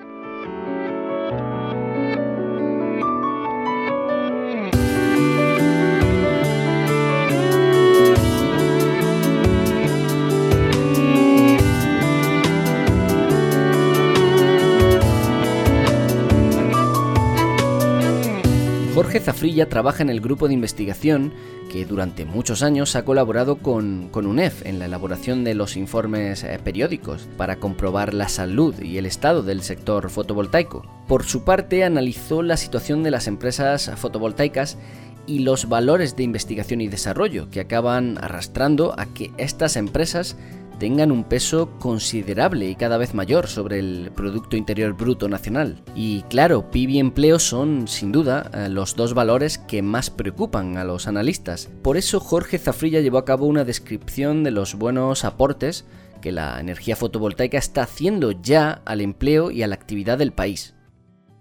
Jorge 19.13 19.27
Zafrilla 19.27 19.69
trabaja 19.69 20.03
en 20.03 20.09
el 20.09 20.23
grupo 20.23 20.49
de 20.49 20.55
investigación 20.55 21.35
que 21.71 21.85
durante 21.85 22.25
muchos 22.25 22.63
años 22.63 22.97
ha 22.97 23.05
colaborado 23.05 23.57
con, 23.57 24.09
UNEF 24.15 24.65
en 24.65 24.79
la 24.79 24.87
elaboración 24.87 25.45
de 25.45 25.55
los 25.55 25.77
informes 25.77 26.45
eh, 26.45 26.59
periódicos 26.65 27.29
para 27.37 27.57
comprobar 27.57 28.15
la 28.15 28.31
salud 28.31 28.75
y 28.81 28.97
el 28.97 29.05
estado 29.05 29.43
del 29.43 29.61
sector 29.61 30.09
fotovoltaico. 30.09 30.87
Por 31.09 31.25
su 31.25 31.45
parte, 31.45 31.85
analizó 31.85 32.41
la 32.41 32.57
situación 32.57 33.03
de 33.03 33.11
las 33.11 33.27
empresas 33.27 33.91
fotovoltaicas 33.97 34.79
y 35.27 35.41
los 35.41 35.69
valores 35.69 36.17
de 36.17 36.23
investigación 36.23 36.81
y 36.81 36.89
desarrollo 36.89 37.51
que 37.51 37.61
acaban 37.61 38.17
arrastrando 38.19 38.99
a 38.99 39.05
que 39.05 39.31
estas 39.37 39.77
empresas 39.77 40.39
tengan 40.83 41.13
un 41.13 41.23
peso 41.23 41.79
considerable 41.79 42.69
y 42.69 42.75
cada 42.75 42.97
vez 42.97 43.15
mayor 43.15 43.47
sobre 43.47 43.79
el 43.79 44.11
Producto 44.17 44.57
Interior 44.57 44.95
Bruto 44.95 45.29
Nacional. 45.29 45.81
Y 45.95 46.23
claro, 46.23 46.73
PIB 46.73 46.91
y 46.91 46.99
empleo 46.99 47.39
son, 47.39 47.87
sin 47.87 48.11
duda, 48.11 48.51
eh, 48.53 48.69
los 48.69 48.97
dos 48.97 49.15
valores 49.15 49.59
que 49.59 49.81
más 49.81 50.11
preocupan 50.11 50.79
a 50.79 50.83
los 50.83 51.07
analistas. 51.07 51.71
Por 51.83 51.97
eso 51.97 52.19
Jorge 52.19 52.59
Zafrilla 52.59 52.99
llevó 52.99 53.19
a 53.19 53.25
cabo 53.25 53.47
una 53.47 53.63
descripción 53.63 54.43
de 54.43 54.51
los 54.51 54.75
buenos 54.75 55.25
aportes 55.25 55.85
que 56.21 56.33
la 56.33 56.59
energía 56.59 56.97
fotovoltaica 56.97 57.59
está 57.59 57.85
haciendo 57.85 58.33
ya 58.33 58.83
al 58.85 59.03
empleo 59.03 59.53
y 59.53 59.63
a 59.63 59.69
la 59.69 59.77
actividad 59.77 60.19
del 60.19 60.33
país. 60.33 60.75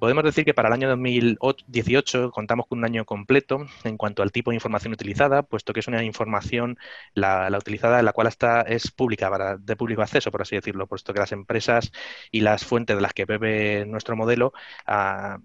Podemos 0.02 0.24
decir 0.24 0.46
que 0.46 0.56
para 0.56 0.68
el 0.68 0.74
año 0.74 0.90
2018 0.90 2.32
contamos 2.32 2.66
con 2.66 2.80
un 2.80 2.86
año 2.86 3.06
completo 3.06 3.68
en 3.84 3.98
cuanto 3.98 4.24
al 4.24 4.32
tipo 4.32 4.50
de 4.50 4.56
información 4.56 4.94
utilizada, 4.94 5.44
puesto 5.44 5.74
que 5.74 5.82
es 5.82 5.88
una 5.88 6.04
información, 6.04 6.80
la, 7.14 7.56
utilizada 7.56 8.00
en 8.00 8.06
la 8.06 8.12
cual 8.12 8.26
está, 8.26 8.62
es 8.62 8.90
pública, 8.90 9.30
para, 9.30 9.58
de 9.58 9.76
público 9.76 10.02
acceso, 10.02 10.32
por 10.32 10.42
así 10.42 10.56
decirlo, 10.56 10.88
puesto 10.88 11.14
que 11.14 11.20
las 11.20 11.32
empresas 11.34 11.92
y 12.32 12.42
las 12.42 12.66
fuentes 12.66 12.96
de 12.96 13.02
las 13.04 13.14
que 13.14 13.26
bebe 13.26 13.86
nuestro 13.86 14.16
modelo 14.16 14.54
ah, 14.88 15.38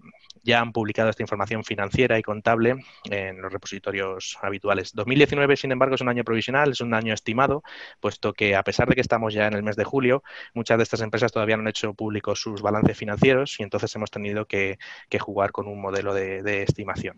ya 0.47 0.61
han 0.61 0.71
publicado 0.71 1.09
esta 1.09 1.21
información 1.21 1.63
financiera 1.63 2.17
y 2.17 2.23
contable 2.23 2.77
en 3.11 3.41
los 3.41 3.51
repositorios 3.51 4.39
habituales. 4.41 4.93
2019, 4.95 5.57
sin 5.57 5.71
embargo, 5.71 5.95
es 5.95 6.01
un 6.01 6.09
año 6.09 6.23
provisional, 6.23 6.71
es 6.71 6.81
un 6.81 6.93
año 6.93 7.13
estimado, 7.13 7.63
puesto 7.99 8.33
que 8.33 8.55
a 8.55 8.63
pesar 8.63 8.87
de 8.87 8.95
que 8.95 9.01
estamos 9.01 9.33
ya 9.33 9.45
en 9.45 9.53
el 9.53 9.61
mes 9.61 9.75
de 9.75 9.83
julio, 9.83 10.23
muchas 10.53 10.77
de 10.77 10.83
estas 10.83 11.01
empresas 11.01 11.31
todavía 11.31 11.57
no 11.57 11.61
han 11.61 11.67
hecho 11.67 11.93
públicos 11.93 12.39
sus 12.39 12.61
balances 12.61 12.97
financieros 12.97 13.59
y 13.59 13.63
entonces 13.63 13.93
hemos 13.95 14.09
tenido 14.09 14.46
que, 14.47 14.77
jugar 15.19 15.51
con 15.51 15.67
un 15.67 15.81
modelo 15.81 16.13
de, 16.13 16.63
estimación. 16.63 17.17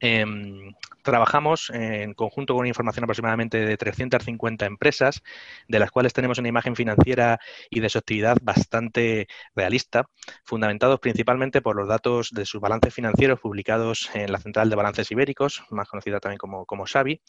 Em, 0.00 0.74
Trabajamos 1.04 1.68
en 1.68 2.14
conjunto 2.14 2.54
con 2.54 2.66
información 2.66 3.04
aproximadamente 3.04 3.58
de 3.58 3.76
350 3.76 4.64
empresas, 4.64 5.22
de 5.68 5.78
las 5.78 5.90
cuales 5.90 6.14
tenemos 6.14 6.38
una 6.38 6.48
imagen 6.48 6.74
financiera 6.76 7.38
y 7.68 7.80
de 7.80 7.90
su 7.90 7.98
actividad 7.98 8.38
bastante 8.40 9.28
realista, 9.54 10.08
fundamentados 10.44 11.00
principalmente 11.00 11.60
por 11.60 11.76
los 11.76 11.88
datos 11.88 12.30
de 12.30 12.46
sus 12.46 12.58
balances 12.58 12.94
financieros 12.94 13.38
publicados 13.38 14.08
en 14.14 14.32
la 14.32 14.38
Central 14.38 14.70
de 14.70 14.76
Balances 14.76 15.10
Ibéricos, 15.10 15.62
más 15.68 15.88
conocida 15.90 16.20
también 16.20 16.38
como, 16.38 16.64
como 16.64 16.86
SABI, 16.86 17.20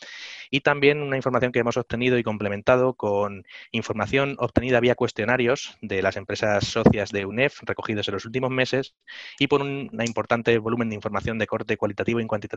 y 0.50 0.62
también 0.62 1.02
una 1.02 1.18
información 1.18 1.52
que 1.52 1.60
hemos 1.60 1.76
obtenido 1.76 2.18
y 2.18 2.24
complementado 2.24 2.94
con 2.94 3.44
información 3.72 4.38
obtenida 4.40 4.80
vía 4.80 4.96
cuestionarios 4.96 5.78
de 5.82 6.02
las 6.02 6.16
empresas 6.16 6.66
socias 6.66 7.10
de 7.10 7.26
UNEF 7.26 7.60
recogidos 7.64 8.08
en 8.08 8.14
los 8.14 8.24
últimos 8.24 8.52
meses 8.52 8.96
y 9.38 9.48
por 9.48 9.62
un 9.62 9.92
importante 10.06 10.58
volumen 10.60 10.88
de 10.88 10.96
información 10.96 11.38
de 11.38 11.46
corte 11.46 11.76
cualitativo 11.76 12.22
y 12.22 12.26
cuantitativo 12.26 12.55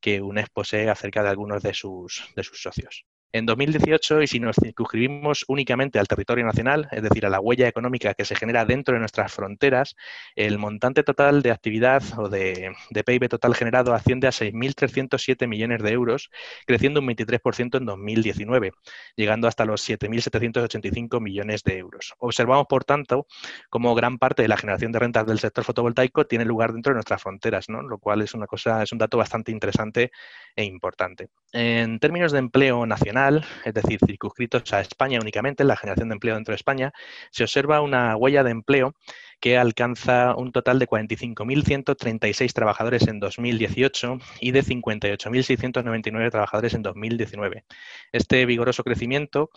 que 0.00 0.22
UNEF 0.22 0.48
posee 0.52 0.88
acerca 0.90 1.22
de 1.22 1.30
algunos 1.30 1.62
de 1.62 1.74
sus, 1.74 2.24
de 2.36 2.44
sus 2.44 2.62
socios. 2.62 3.06
En 3.34 3.46
2018, 3.46 4.20
y 4.20 4.26
si 4.26 4.40
nos 4.40 4.56
circunscribimos 4.56 5.46
únicamente 5.48 5.98
al 5.98 6.06
territorio 6.06 6.44
nacional, 6.44 6.88
es 6.92 7.02
decir, 7.02 7.24
a 7.24 7.30
la 7.30 7.40
huella 7.40 7.66
económica 7.66 8.12
que 8.12 8.26
se 8.26 8.36
genera 8.36 8.66
dentro 8.66 8.92
de 8.92 9.00
nuestras 9.00 9.32
fronteras, 9.32 9.96
el 10.36 10.58
montante 10.58 11.02
total 11.02 11.40
de 11.40 11.50
actividad 11.50 12.02
o 12.18 12.28
de, 12.28 12.74
PIB 12.90 13.30
total 13.30 13.54
generado 13.54 13.94
asciende 13.94 14.26
a 14.26 14.32
6.307 14.32 15.48
millones 15.48 15.82
de 15.82 15.92
euros, 15.92 16.30
creciendo 16.66 17.00
un 17.00 17.06
23% 17.08 17.78
en 17.78 17.86
2019, 17.86 18.72
llegando 19.16 19.48
hasta 19.48 19.64
los 19.64 19.88
7.785 19.88 21.18
millones 21.18 21.62
de 21.62 21.78
euros. 21.78 22.12
Observamos, 22.18 22.66
por 22.68 22.84
tanto, 22.84 23.26
cómo 23.70 23.94
gran 23.94 24.18
parte 24.18 24.42
de 24.42 24.48
la 24.48 24.58
generación 24.58 24.92
de 24.92 24.98
rentas 24.98 25.26
del 25.26 25.38
sector 25.38 25.64
fotovoltaico 25.64 26.26
tiene 26.26 26.44
lugar 26.44 26.74
dentro 26.74 26.90
de 26.90 26.96
nuestras 26.96 27.22
fronteras, 27.22 27.70
¿no? 27.70 27.80
lo 27.80 27.96
cual 27.96 28.20
es 28.20 28.34
una 28.34 28.46
cosa, 28.46 28.82
es 28.82 28.92
un 28.92 28.98
dato 28.98 29.16
bastante 29.16 29.52
interesante 29.52 30.10
e 30.54 30.64
importante. 30.64 31.30
En 31.52 31.98
términos 31.98 32.32
de 32.32 32.38
empleo 32.38 32.84
nacional, 32.84 33.21
es 33.64 33.74
decir, 33.74 33.98
circunscritos 34.04 34.72
a 34.72 34.80
España 34.80 35.18
únicamente, 35.20 35.64
la 35.64 35.76
generación 35.76 36.08
de 36.08 36.14
empleo 36.14 36.34
dentro 36.34 36.52
de 36.52 36.56
España, 36.56 36.92
se 37.30 37.44
observa 37.44 37.80
una 37.80 38.16
huella 38.16 38.42
de 38.42 38.50
empleo 38.50 38.94
que 39.42 39.58
alcanza 39.58 40.36
un 40.36 40.52
total 40.52 40.78
de 40.78 40.86
45.136 40.86 42.52
trabajadores 42.52 43.08
en 43.08 43.18
2018 43.18 44.18
y 44.40 44.52
de 44.52 44.62
58.699 44.62 46.30
trabajadores 46.30 46.74
en 46.74 46.82
2019. 46.82 47.64
Este 48.12 48.46
vigoroso 48.46 48.84
crecimiento 48.84 49.50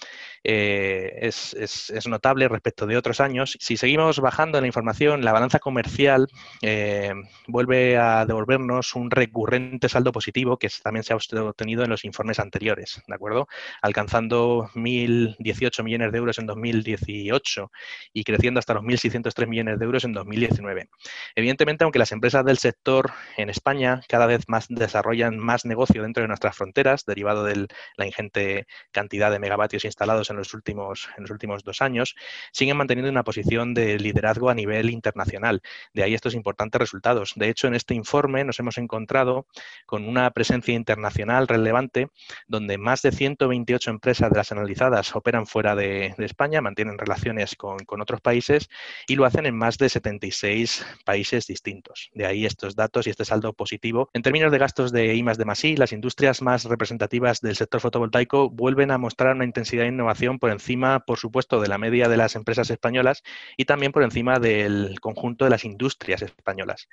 eh, 0.43 1.19
es, 1.21 2.08
notable 2.08 2.48
respecto 2.48 2.88
de 2.88 2.98
otros 2.98 3.19
años. 3.19 3.60
Si 3.60 3.78
seguimos 3.78 4.19
bajando 4.19 4.60
la 4.60 4.65
información, 4.65 5.24
la 5.24 5.34
balanza 5.34 5.60
comercial 5.60 6.30
eh, 6.63 7.13
vuelve 7.48 7.98
a 7.98 8.26
devolvernos 8.26 8.95
un 8.95 9.12
recurrente 9.12 9.88
saldo 9.88 10.12
positivo 10.12 10.58
que 10.58 10.69
también 10.82 11.04
se 11.04 11.13
ha 11.13 11.15
obtenido 11.15 11.84
en 11.84 11.91
los 11.91 12.06
informes 12.06 12.39
anteriores, 12.39 13.04
¿de 13.08 13.13
acuerdo? 13.13 13.48
Alcanzando 13.84 14.67
1.018 14.74 15.84
millones 15.84 16.12
de 16.12 16.17
euros 16.17 16.39
en 16.39 16.48
2018 16.48 17.71
y 18.13 18.24
creciendo 18.24 18.58
hasta 18.58 18.74
los 18.74 18.84
1.603 18.84 19.48
millones 19.48 19.74
de 19.77 19.85
euros 19.85 20.03
en 20.03 20.13
2019. 20.13 20.89
Evidentemente, 21.35 21.83
aunque 21.83 21.99
las 21.99 22.11
empresas 22.11 22.45
del 22.45 22.57
sector 22.57 23.11
en 23.38 23.49
España 23.49 24.01
cada 24.07 24.25
vez 24.25 24.45
más 24.47 24.67
desarrollan 24.69 25.38
más 25.38 25.65
negocio 25.65 26.01
dentro 26.01 26.21
de 26.21 26.27
nuestras 26.27 26.55
fronteras, 26.55 27.05
derivado 27.05 27.43
de 27.43 27.67
la 27.97 28.05
ingente 28.05 28.67
cantidad 28.91 29.31
de 29.31 29.39
megavatios 29.39 29.85
instalados 29.85 30.29
en 30.29 30.38
los 30.38 30.53
últimos, 30.53 31.09
en 31.17 31.23
los 31.23 31.31
últimos 31.31 31.63
dos 31.63 31.81
años, 31.81 32.15
siguen 32.51 32.77
manteniendo 32.77 33.11
una 33.11 33.23
posición 33.23 33.73
de 33.73 33.99
liderazgo 33.99 34.49
a 34.49 34.53
nivel 34.53 34.89
internacional. 34.89 35.61
De 35.93 36.03
ahí 36.03 36.13
estos 36.13 36.35
importantes 36.35 36.79
resultados. 36.79 37.33
De 37.35 37.49
hecho, 37.49 37.67
en 37.67 37.75
este 37.75 37.93
informe 37.93 38.43
nos 38.43 38.59
hemos 38.59 38.77
encontrado 38.77 39.47
con 39.85 40.07
una 40.07 40.29
presencia 40.31 40.73
internacional 40.73 41.47
relevante, 41.47 42.09
donde 42.47 42.77
más 42.77 43.01
de 43.01 43.11
128 43.11 43.89
empresas 43.89 44.29
de 44.29 44.38
las 44.38 44.51
analizadas 44.51 45.15
operan 45.15 45.45
fuera 45.45 45.75
de, 45.75 46.13
España, 46.17 46.61
mantienen 46.61 46.97
relaciones 46.97 47.55
con, 47.55 47.77
con 47.79 48.01
otros 48.01 48.21
países 48.21 48.69
y 49.07 49.15
lo 49.15 49.25
hacen 49.25 49.45
en 49.45 49.55
más 49.55 49.64
más 49.65 49.80
de 49.80 49.89
76 49.89 50.86
países 51.06 51.47
distintos. 51.47 52.12
De 52.13 52.28
ahí 52.28 52.45
estos 52.45 52.75
datos 52.75 53.08
y 53.08 53.10
este 53.10 53.25
saldo 53.25 53.51
positivo. 53.54 54.12
En 54.13 54.21
términos 54.21 54.51
de 54.51 54.60
gastos 54.60 54.91
de 54.91 55.15
I 55.15 55.23
de 55.23 55.69
I, 55.69 55.75
las 55.75 55.91
industrias 55.91 56.43
más 56.43 56.65
representativas 56.65 57.41
del 57.41 57.56
sector 57.56 57.82
fotovoltaico 57.82 58.51
vuelven 58.51 58.91
a 58.91 58.99
mostrar 58.99 59.36
una 59.36 59.43
intensidad 59.43 59.82
de 59.82 59.89
innovación 59.89 60.38
por 60.38 60.51
encima, 60.51 60.99
por 60.99 61.17
supuesto, 61.17 61.60
de 61.62 61.67
la 61.67 61.80
media 61.80 62.08
de 62.08 62.17
las 62.17 62.36
empresas 62.36 62.69
españolas 62.69 63.23
y 63.58 63.65
también 63.65 63.91
por 63.91 64.04
encima 64.04 64.38
del 64.38 64.99
conjunto 64.99 65.45
de 65.45 65.49
las 65.49 65.65
industrias 65.65 66.21
españolas. 66.21 66.88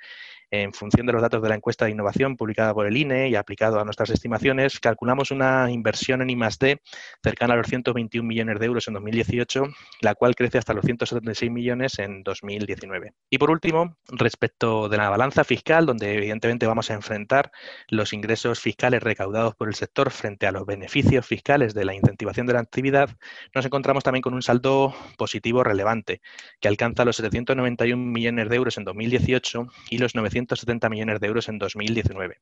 En 0.55 0.71
función 0.71 1.07
de 1.07 1.13
los 1.13 1.21
datos 1.23 1.41
de 1.41 1.49
la 1.49 1.55
encuesta 1.55 1.85
de 1.85 1.91
innovación 1.91 2.37
publicada 2.37 2.75
por 2.75 2.85
el 2.85 2.95
INE 2.95 3.27
y 3.27 3.33
aplicado 3.33 3.79
a 3.79 3.85
nuestras 3.85 4.11
estimaciones, 4.11 4.79
calculamos 4.79 5.31
una 5.31 5.71
inversión 5.71 6.21
en 6.21 6.29
I+D 6.29 6.79
cercana 7.23 7.55
a 7.55 7.57
los 7.57 7.65
121 7.65 8.27
millones 8.27 8.59
de 8.59 8.67
euros 8.67 8.87
en 8.87 8.93
2018, 8.93 9.63
la 10.01 10.13
cual 10.13 10.35
crece 10.35 10.59
hasta 10.59 10.75
los 10.75 10.85
176 10.85 11.49
millones 11.49 11.97
en 11.97 12.21
2019. 12.21 13.13
Y 13.31 13.39
por 13.39 13.49
último, 13.49 13.97
respecto 14.09 14.89
de 14.89 14.97
la 14.97 15.09
balanza 15.09 15.43
fiscal, 15.43 15.87
donde 15.87 16.17
evidentemente 16.17 16.67
vamos 16.67 16.91
a 16.91 16.93
enfrentar 16.93 17.51
los 17.89 18.13
ingresos 18.13 18.59
fiscales 18.59 19.01
recaudados 19.01 19.55
por 19.55 19.69
el 19.69 19.73
sector 19.73 20.11
frente 20.11 20.45
a 20.45 20.51
los 20.51 20.67
beneficios 20.67 21.25
fiscales 21.25 21.73
de 21.73 21.85
la 21.85 21.95
incentivación 21.95 22.45
de 22.45 22.53
la 22.53 22.59
actividad, 22.59 23.09
nos 23.55 23.65
encontramos 23.65 24.03
también 24.03 24.21
con 24.21 24.35
un 24.35 24.43
saldo 24.43 24.93
positivo 25.17 25.63
relevante, 25.63 26.21
que 26.61 26.67
alcanza 26.67 27.05
los 27.05 27.15
791 27.15 28.05
millones 28.05 28.49
de 28.49 28.55
euros 28.55 28.77
en 28.77 28.83
2018 28.83 29.67
y 29.89 29.97
los 29.97 30.13
900 30.13 30.42
170 30.47 30.89
millones 30.89 31.19
de 31.19 31.27
euros 31.27 31.49
en 31.49 31.57
2019. 31.57 32.37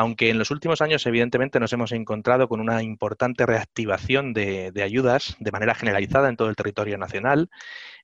Aunque 0.00 0.30
en 0.30 0.38
los 0.38 0.52
últimos 0.52 0.80
años, 0.80 1.04
evidentemente, 1.06 1.58
nos 1.58 1.72
hemos 1.72 1.90
encontrado 1.90 2.48
con 2.48 2.60
una 2.60 2.84
importante 2.84 3.44
reactivación 3.46 4.32
de, 4.32 4.72
ayudas 4.80 5.34
de 5.40 5.50
manera 5.50 5.74
generalizada 5.74 6.28
en 6.28 6.36
todo 6.36 6.48
el 6.48 6.54
territorio 6.54 6.96
nacional, 6.98 7.50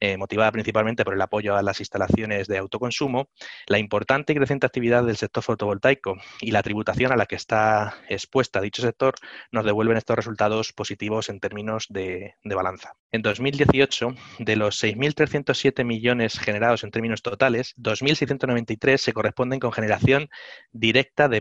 eh, 0.01 0.17
motivada 0.17 0.51
principalmente 0.51 1.05
por 1.05 1.15
el 1.15 1.23
apoyo 1.23 1.55
a 1.55 1.63
las 1.63 1.79
instalaciones 1.79 2.49
de 2.49 2.59
autoconsumo, 2.59 3.29
la 3.69 3.79
importante 3.79 4.33
y 4.33 4.37
creciente 4.37 4.67
actividad 4.67 5.05
del 5.05 5.17
sector 5.17 5.45
fotovoltaico 5.45 6.17
y 6.41 6.51
la 6.51 6.65
tributación 6.65 7.13
a 7.13 7.17
la 7.17 7.27
que 7.27 7.37
está 7.37 7.95
expuesta 8.09 8.61
dicho 8.61 8.83
sector 8.83 9.15
nos 9.53 9.65
devuelven 9.65 9.97
estos 9.97 10.17
resultados 10.17 10.73
positivos 10.73 11.29
en 11.29 11.39
términos 11.39 11.87
de, 11.91 12.35
balanza. 12.43 12.97
En 13.13 13.23
2018, 13.23 14.17
de 14.41 14.57
los 14.57 14.83
6.307 14.83 15.85
millones 15.85 16.41
generados 16.41 16.83
en 16.83 16.91
términos 16.91 17.23
totales, 17.23 17.77
2.693 17.77 18.97
se 18.97 19.13
corresponden 19.13 19.61
con 19.61 19.71
generación 19.71 20.29
directa 20.73 21.29
de 21.29 21.41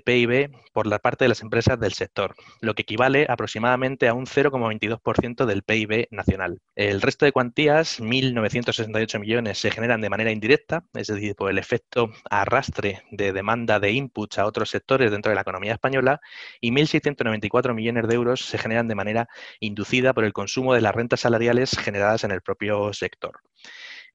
Por 0.71 0.88
la 0.88 0.99
parte 0.99 1.25
de 1.25 1.29
las 1.29 1.41
empresas 1.41 1.79
del 1.79 1.93
sector, 1.93 2.36
lo 2.62 2.75
que 2.75 2.84
equivale 2.84 3.25
aproximadamente 3.29 4.08
a 4.08 4.13
un 4.13 4.25
0,22% 4.25 5.45
del 5.45 5.63
PIB 5.63 6.08
nacional. 6.12 6.62
El 6.75 7.01
resto 7.01 7.25
de 7.25 7.32
cuantías, 7.32 7.99
1.968 7.99 9.19
millones, 9.19 9.58
se 9.60 9.71
generan 9.71 10.01
de 10.01 10.10
manera 10.10 10.32
indirecta, 10.32 10.86
es 10.93 11.08
decir, 11.08 11.36
por 11.36 11.49
el 11.49 11.58
efecto 11.58 12.12
arrastre 12.29 13.03
de 13.12 13.34
demanda 13.34 13.79
de 13.79 13.91
inputs 13.91 14.39
a 14.39 14.45
otros 14.45 14.69
sectores 14.69 15.12
dentro 15.12 15.29
de 15.29 15.36
la 15.36 15.41
economía 15.41 15.73
española, 15.73 16.21
y 16.60 16.71
1.694 16.71 17.73
millones 17.73 18.08
de 18.08 18.15
euros 18.15 18.41
se 18.41 18.58
generan 18.58 18.88
de 18.88 18.95
manera 18.95 19.29
inducida 19.60 20.13
por 20.13 20.23
el 20.23 20.34
consumo 20.34 20.73
de 20.73 20.82
las 20.82 20.95
rentas 20.95 21.21
salariales 21.21 21.77
generadas 21.77 22.23
en 22.23 22.32
el 22.32 22.41
propio 22.41 22.93
sector. 22.93 23.41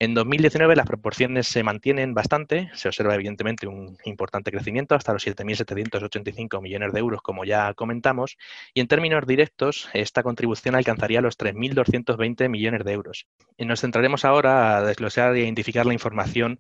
En 0.01 0.15
2019 0.15 0.77
las 0.77 0.87
proporciones 0.87 1.49
se 1.49 1.65
mantienen 1.65 2.15
bastante, 2.15 2.71
se 2.75 2.87
observa 2.87 3.17
evidentemente 3.17 3.67
un 3.67 3.99
importante 4.05 4.53
crecimiento 4.53 4.95
hasta 4.95 5.13
los 5.13 5.27
7.785 5.27 6.63
millones 6.63 6.93
de 6.93 7.01
euros, 7.01 7.21
como 7.21 7.45
ya 7.45 7.75
comentamos, 7.75 8.37
y 8.75 8.81
en 8.81 8.87
términos 8.87 9.27
directos 9.27 9.89
esta 9.95 10.23
contribución 10.23 10.77
alcanzaría 10.77 11.21
los 11.21 11.37
3.220 11.37 12.49
millones 12.49 12.85
de 12.85 12.93
euros. 12.93 13.27
Y 13.59 13.67
nos 13.67 13.81
centraremos 13.81 14.25
ahora 14.25 14.79
a 14.79 14.83
desglosar 14.83 15.35
e 15.35 15.41
identificar 15.41 15.85
la 15.85 15.93
información 15.93 16.59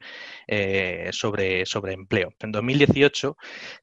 eh, 0.49 1.09
sobre, 1.13 1.65
sobre 1.65 1.93
empleo. 1.95 2.35
En 2.41 2.53
2018, 2.53 3.37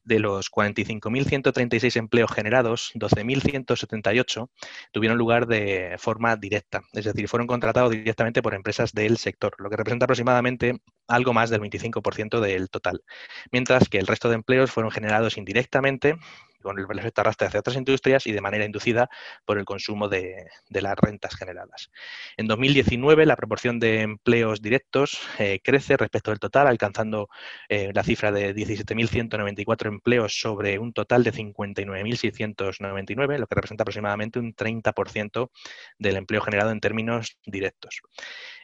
de 0.04 0.18
los 0.20 0.50
45.136 0.50 1.96
empleos 1.96 2.30
generados, 2.30 2.92
12.178 2.94 4.50
tuvieron 4.92 5.18
lugar 5.18 5.46
de 5.46 5.96
forma 5.98 6.36
directa, 6.36 6.82
es 6.92 7.04
decir, 7.06 7.28
fueron 7.28 7.46
contratados 7.46 7.90
directamente 7.90 8.42
por 8.42 8.54
empresas 8.54 8.92
del 8.92 9.16
sector 9.16 9.54
lo 9.58 9.70
que 9.70 9.76
representa 9.76 10.04
aproximadamente 10.04 10.80
algo 11.08 11.32
más 11.32 11.50
del 11.50 11.60
25% 11.60 12.40
del 12.40 12.68
total, 12.68 13.02
mientras 13.50 13.88
que 13.88 13.98
el 13.98 14.06
resto 14.06 14.28
de 14.28 14.34
empleos 14.34 14.70
fueron 14.70 14.90
generados 14.90 15.36
indirectamente 15.36 16.16
con 16.66 16.78
el 16.78 16.98
efecto 16.98 17.20
arrastre 17.20 17.46
hacia 17.46 17.60
otras 17.60 17.76
industrias 17.76 18.26
y 18.26 18.32
de 18.32 18.40
manera 18.40 18.64
inducida 18.64 19.08
por 19.44 19.58
el 19.58 19.64
consumo 19.64 20.08
de, 20.08 20.48
las 20.68 20.96
rentas 20.96 21.36
generadas. 21.36 21.90
En 22.36 22.48
2019 22.48 23.24
la 23.24 23.36
proporción 23.36 23.78
de 23.78 24.02
empleos 24.02 24.60
directos 24.60 25.20
eh, 25.38 25.60
crece 25.62 25.96
respecto 25.96 26.30
del 26.30 26.40
total, 26.40 26.66
alcanzando 26.66 27.28
eh, 27.68 27.92
la 27.94 28.02
cifra 28.02 28.32
de 28.32 28.54
17.194 28.54 29.86
empleos 29.86 30.40
sobre 30.40 30.78
un 30.78 30.92
total 30.92 31.24
de 31.24 31.32
59.699, 31.32 33.38
lo 33.38 33.46
que 33.46 33.54
representa 33.54 33.84
aproximadamente 33.84 34.38
un 34.38 34.54
30% 34.54 35.50
del 35.98 36.16
empleo 36.16 36.40
generado 36.40 36.72
en 36.72 36.80
términos 36.80 37.38
directos. 37.44 38.00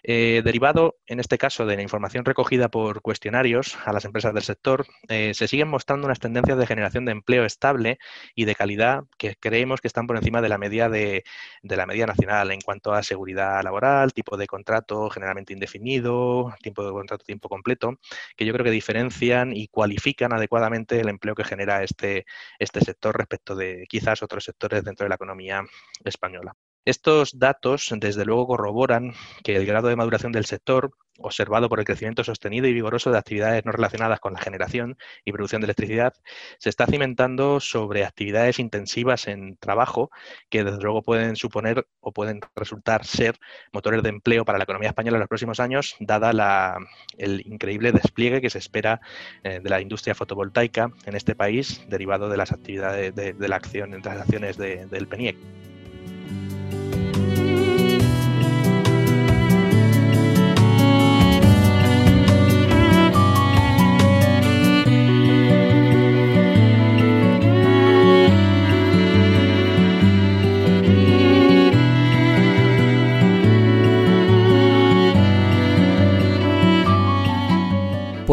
Eh, 0.05 0.43
derivado, 0.45 0.97
en 1.07 1.21
este 1.21 1.39
caso, 1.39 1.65
de 1.65 1.77
la 1.77 1.83
información 1.83 2.25
recogida 2.25 2.69
por 2.69 3.03
cuestionarios 3.03 3.79
a 3.85 3.93
las 3.93 4.05
empresas 4.05 4.35
del 4.35 4.43
sector, 4.43 4.87
eh, 5.09 5.33
se 5.35 5.47
siguen 5.47 5.69
mostrando 5.69 6.07
unas 6.07 6.19
tendencias 6.19 6.59
de 6.59 6.67
generación 6.67 7.05
de 7.05 7.13
empleo 7.13 7.45
estable 7.45 7.99
y 8.35 8.45
de 8.45 8.55
calidad 8.57 9.05
que 9.17 9.37
creemos 9.39 9.81
que 9.81 9.89
están 9.89 10.07
por 10.07 10.17
encima 10.17 10.43
de 10.43 10.49
la 10.49 10.59
media 10.59 10.89
de, 10.89 11.25
la 11.63 11.87
media 11.87 12.07
nacional 12.07 12.51
en 12.51 12.61
cuanto 12.61 12.93
a 12.93 13.03
seguridad 13.03 13.63
laboral, 13.63 14.13
tipo 14.13 14.37
de 14.37 14.47
contrato 14.47 15.09
generalmente 15.11 15.53
indefinido, 15.53 16.53
tiempo 16.63 16.85
de 16.85 16.91
contrato 16.91 17.25
tiempo 17.25 17.49
completo, 17.49 17.99
que 18.37 18.45
yo 18.45 18.53
creo 18.53 18.65
que 18.65 18.71
diferencian 18.71 19.53
y 19.57 19.69
cualifican 19.69 20.33
adecuadamente 20.33 21.01
el 21.01 21.09
empleo 21.09 21.35
que 21.35 21.45
genera 21.45 21.83
este, 21.85 22.27
este 22.59 22.81
sector 22.81 23.17
respecto 23.17 23.55
de 23.55 23.87
quizás 23.89 24.23
otros 24.23 24.45
sectores 24.45 24.85
dentro 24.85 25.05
de 25.05 25.11
la 25.11 25.17
economía 25.17 25.65
española. 26.05 26.57
Estos 26.85 27.39
datos, 27.39 27.95
desde 27.97 28.25
luego, 28.25 28.49
corroboran 28.49 29.13
que 29.45 29.55
el 29.55 29.67
grado 29.67 29.87
de 29.87 29.95
maduración 29.95 30.33
del 30.33 30.47
sector, 30.47 30.91
observado 31.19 31.69
por 31.69 31.79
el 31.79 31.85
crecimiento 31.85 32.25
sostenido 32.25 32.67
y 32.67 32.73
vigoroso 32.73 33.13
de 33.13 33.19
actividades 33.19 33.65
no 33.65 33.71
relacionadas 33.71 34.19
con 34.19 34.33
la 34.33 34.41
generación 34.41 34.97
y 35.25 35.31
producción 35.31 35.61
de 35.61 35.67
electricidad, 35.67 36.13
se 36.59 36.71
está 36.71 36.87
cimentando 36.87 37.61
sobre 37.61 38.05
actividades 38.05 38.59
intensivas 38.59 39.29
en 39.29 39.57
trabajo 39.59 40.11
que, 40.51 40.65
desde 40.65 40.83
luego, 40.83 41.03
pueden 41.03 41.37
suponer 41.37 41.87
o 42.01 42.11
pueden 42.11 42.41
resultar 42.57 43.05
ser 43.05 43.39
motores 43.73 44.03
de 44.03 44.09
empleo 44.09 44.45
para 44.45 44.59
la 44.59 44.65
economía 44.65 44.89
española 44.89 45.19
en 45.19 45.21
los 45.21 45.29
próximos 45.29 45.61
años, 45.61 45.95
dada 46.01 46.77
el 47.17 47.47
increíble 47.47 47.93
despliegue 47.93 48.41
que 48.41 48.51
se 48.51 48.59
espera 48.59 49.01
eh, 49.45 49.61
de 49.63 49.71
la 49.71 49.81
industria 49.81 50.17
fotovoltaica 50.17 50.91
en 51.07 51.15
este 51.15 51.37
país, 51.37 51.85
derivado 51.89 52.29
de 52.29 52.37
las 52.39 52.51
actividades 52.51 53.15
de, 53.15 53.49
la 53.49 53.55
acción, 53.55 53.95
entre 53.95 54.15
las 54.15 54.23
acciones 54.23 54.57
del 54.57 55.07
PENIEC. 55.07 55.72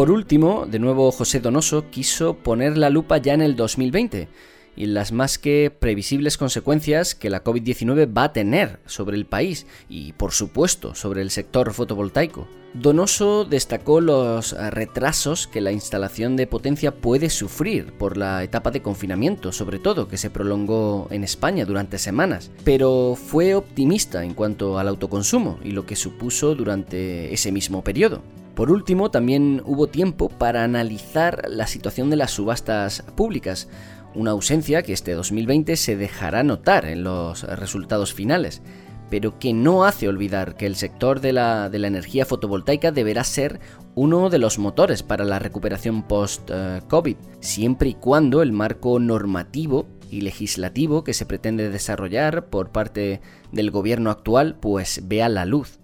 Por 0.00 0.10
último, 0.10 0.64
de 0.64 0.78
nuevo 0.78 1.12
José 1.12 1.40
Donoso 1.40 1.90
quiso 1.90 2.32
poner 2.32 2.78
la 2.78 2.88
lupa 2.88 3.18
ya 3.18 3.34
en 3.34 3.42
el 3.42 3.54
2020 3.54 4.28
y 4.74 4.86
las 4.86 5.12
más 5.12 5.36
que 5.36 5.70
previsibles 5.78 6.38
consecuencias 6.38 7.14
que 7.14 7.28
la 7.28 7.44
COVID-19 7.44 8.10
va 8.16 8.24
a 8.24 8.32
tener 8.32 8.80
sobre 8.86 9.18
el 9.18 9.26
país 9.26 9.66
y, 9.90 10.14
por 10.14 10.32
supuesto, 10.32 10.94
sobre 10.94 11.20
el 11.20 11.30
sector 11.30 11.74
fotovoltaico. 11.74 12.48
Donoso 12.72 13.44
destacó 13.44 14.00
los 14.00 14.52
retrasos 14.72 15.46
que 15.46 15.60
la 15.60 15.70
instalación 15.70 16.34
de 16.34 16.46
potencia 16.46 16.94
puede 16.94 17.28
sufrir 17.28 17.92
por 17.92 18.16
la 18.16 18.42
etapa 18.42 18.70
de 18.70 18.80
confinamiento, 18.80 19.52
sobre 19.52 19.80
todo 19.80 20.08
que 20.08 20.16
se 20.16 20.30
prolongó 20.30 21.08
en 21.10 21.24
España 21.24 21.66
durante 21.66 21.98
semanas, 21.98 22.50
pero 22.64 23.18
fue 23.22 23.54
optimista 23.54 24.24
en 24.24 24.32
cuanto 24.32 24.78
al 24.78 24.88
autoconsumo 24.88 25.58
y 25.62 25.72
lo 25.72 25.84
que 25.84 25.94
supuso 25.94 26.54
durante 26.54 27.34
ese 27.34 27.52
mismo 27.52 27.84
periodo. 27.84 28.22
Por 28.60 28.70
último, 28.70 29.10
también 29.10 29.62
hubo 29.64 29.86
tiempo 29.86 30.28
para 30.28 30.64
analizar 30.64 31.48
la 31.48 31.66
situación 31.66 32.10
de 32.10 32.16
las 32.16 32.32
subastas 32.32 33.02
públicas, 33.16 33.70
una 34.14 34.32
ausencia 34.32 34.82
que 34.82 34.92
este 34.92 35.14
2020 35.14 35.76
se 35.76 35.96
dejará 35.96 36.42
notar 36.42 36.84
en 36.84 37.02
los 37.02 37.42
resultados 37.44 38.12
finales, 38.12 38.60
pero 39.08 39.38
que 39.38 39.54
no 39.54 39.84
hace 39.84 40.08
olvidar 40.08 40.56
que 40.56 40.66
el 40.66 40.76
sector 40.76 41.22
de 41.22 41.32
la, 41.32 41.70
energía 41.72 42.26
fotovoltaica 42.26 42.92
deberá 42.92 43.24
ser 43.24 43.60
uno 43.94 44.28
de 44.28 44.38
los 44.38 44.58
motores 44.58 45.02
para 45.02 45.24
la 45.24 45.38
recuperación 45.38 46.02
post-COVID, 46.02 47.16
siempre 47.40 47.88
y 47.88 47.94
cuando 47.94 48.42
el 48.42 48.52
marco 48.52 49.00
normativo 49.00 49.86
y 50.10 50.20
legislativo 50.20 51.02
que 51.02 51.14
se 51.14 51.24
pretende 51.24 51.70
desarrollar 51.70 52.50
por 52.50 52.72
parte 52.72 53.22
del 53.52 53.70
gobierno 53.70 54.10
actual 54.10 54.58
pues 54.60 55.00
vea 55.08 55.30
la 55.30 55.46
luz. 55.46 55.79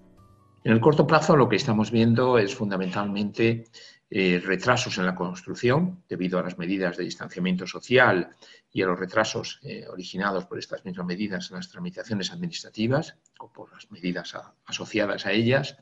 En 0.66 0.72
el 0.72 0.81
corto 0.81 1.07
plazo 1.07 1.37
lo 1.37 1.48
que 1.48 1.55
estamos 1.55 1.92
viendo 1.92 2.38
es 2.38 2.52
fundamentalmente 2.52 3.66
eh, 4.11 4.42
retrasos 4.44 4.98
en 4.98 5.07
la 5.07 5.14
construcción 5.14 6.02
debido 6.09 6.40
a 6.40 6.42
las 6.42 6.59
medidas 6.59 6.96
de 6.96 7.05
distanciamiento 7.05 7.68
social 7.68 8.31
y 8.72 8.83
a 8.83 8.87
los 8.87 8.98
retrasos 8.98 9.61
eh, 9.62 9.87
originados 9.88 10.44
por 10.46 10.59
estas 10.59 10.85
mismas 10.85 11.07
medidas 11.07 11.48
en 11.50 11.59
las 11.59 11.70
tramitaciones 11.70 12.33
administrativas 12.33 13.16
o 13.38 13.52
por 13.52 13.72
las 13.72 13.88
medidas 13.92 14.37
asociadas 14.64 15.24
a 15.24 15.31
ellas. 15.31 15.76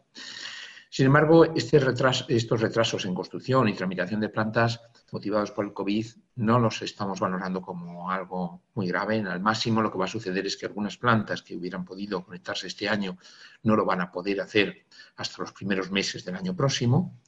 Sin 0.96 1.06
embargo, 1.06 1.44
este 1.56 1.80
estos 2.28 2.60
retrasos 2.60 3.04
en 3.04 3.16
construcción 3.16 3.66
y 3.66 3.74
tramitación 3.74 4.20
de 4.20 4.28
plantas 4.28 4.80
motivados 5.10 5.50
por 5.50 5.64
el 5.64 5.72
COVID 5.72 6.06
no 6.36 6.60
los 6.60 6.82
estamos 6.82 7.18
valorando 7.18 7.60
como 7.60 8.08
algo 8.12 8.62
muy 8.74 8.86
grave. 8.86 9.18
Al 9.18 9.40
máximo 9.40 9.82
lo 9.82 9.90
que 9.90 9.98
va 9.98 10.04
a 10.04 10.16
suceder 10.16 10.46
es 10.46 10.56
que 10.56 10.66
algunas 10.66 10.96
plantas 10.96 11.42
que 11.42 11.56
hubieran 11.56 11.84
podido 11.84 12.24
conectarse 12.24 12.68
este 12.68 12.88
año 12.88 13.18
no 13.64 13.74
lo 13.74 13.84
van 13.84 14.02
a 14.02 14.12
poder 14.12 14.40
hacer 14.40 14.86
hasta 15.16 15.42
los 15.42 15.50
primeros 15.50 15.90
meses 15.90 16.24
del 16.24 16.36
año 16.36 16.54
próximo, 16.54 17.18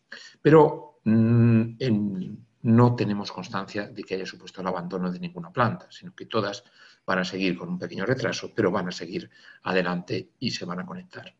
pero 0.40 1.00
mm, 1.02 2.34
no 2.62 2.94
tenemos 2.94 3.32
constancia 3.32 3.88
de 3.88 4.04
que 4.04 4.14
haya 4.14 4.26
supuesto 4.26 4.60
el 4.60 4.68
abandono 4.68 5.10
de 5.10 5.18
ninguna 5.18 5.50
planta, 5.50 5.88
sino 5.90 6.14
que 6.14 6.26
todas 6.26 6.62
van 7.04 7.18
a 7.18 7.24
seguir 7.24 7.58
con 7.58 7.68
un 7.68 7.80
pequeño 7.80 8.06
retraso, 8.06 8.52
pero 8.54 8.70
van 8.70 8.86
a 8.86 8.92
seguir 8.92 9.28
adelante 9.64 10.30
y 10.38 10.52
se 10.52 10.64
van 10.64 10.78
a 10.78 10.86
conectar. 10.86 11.34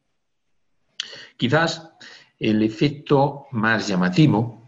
Quizás 1.37 1.91
el 2.39 2.63
efecto 2.63 3.47
más 3.53 3.89
llamativo 3.89 4.67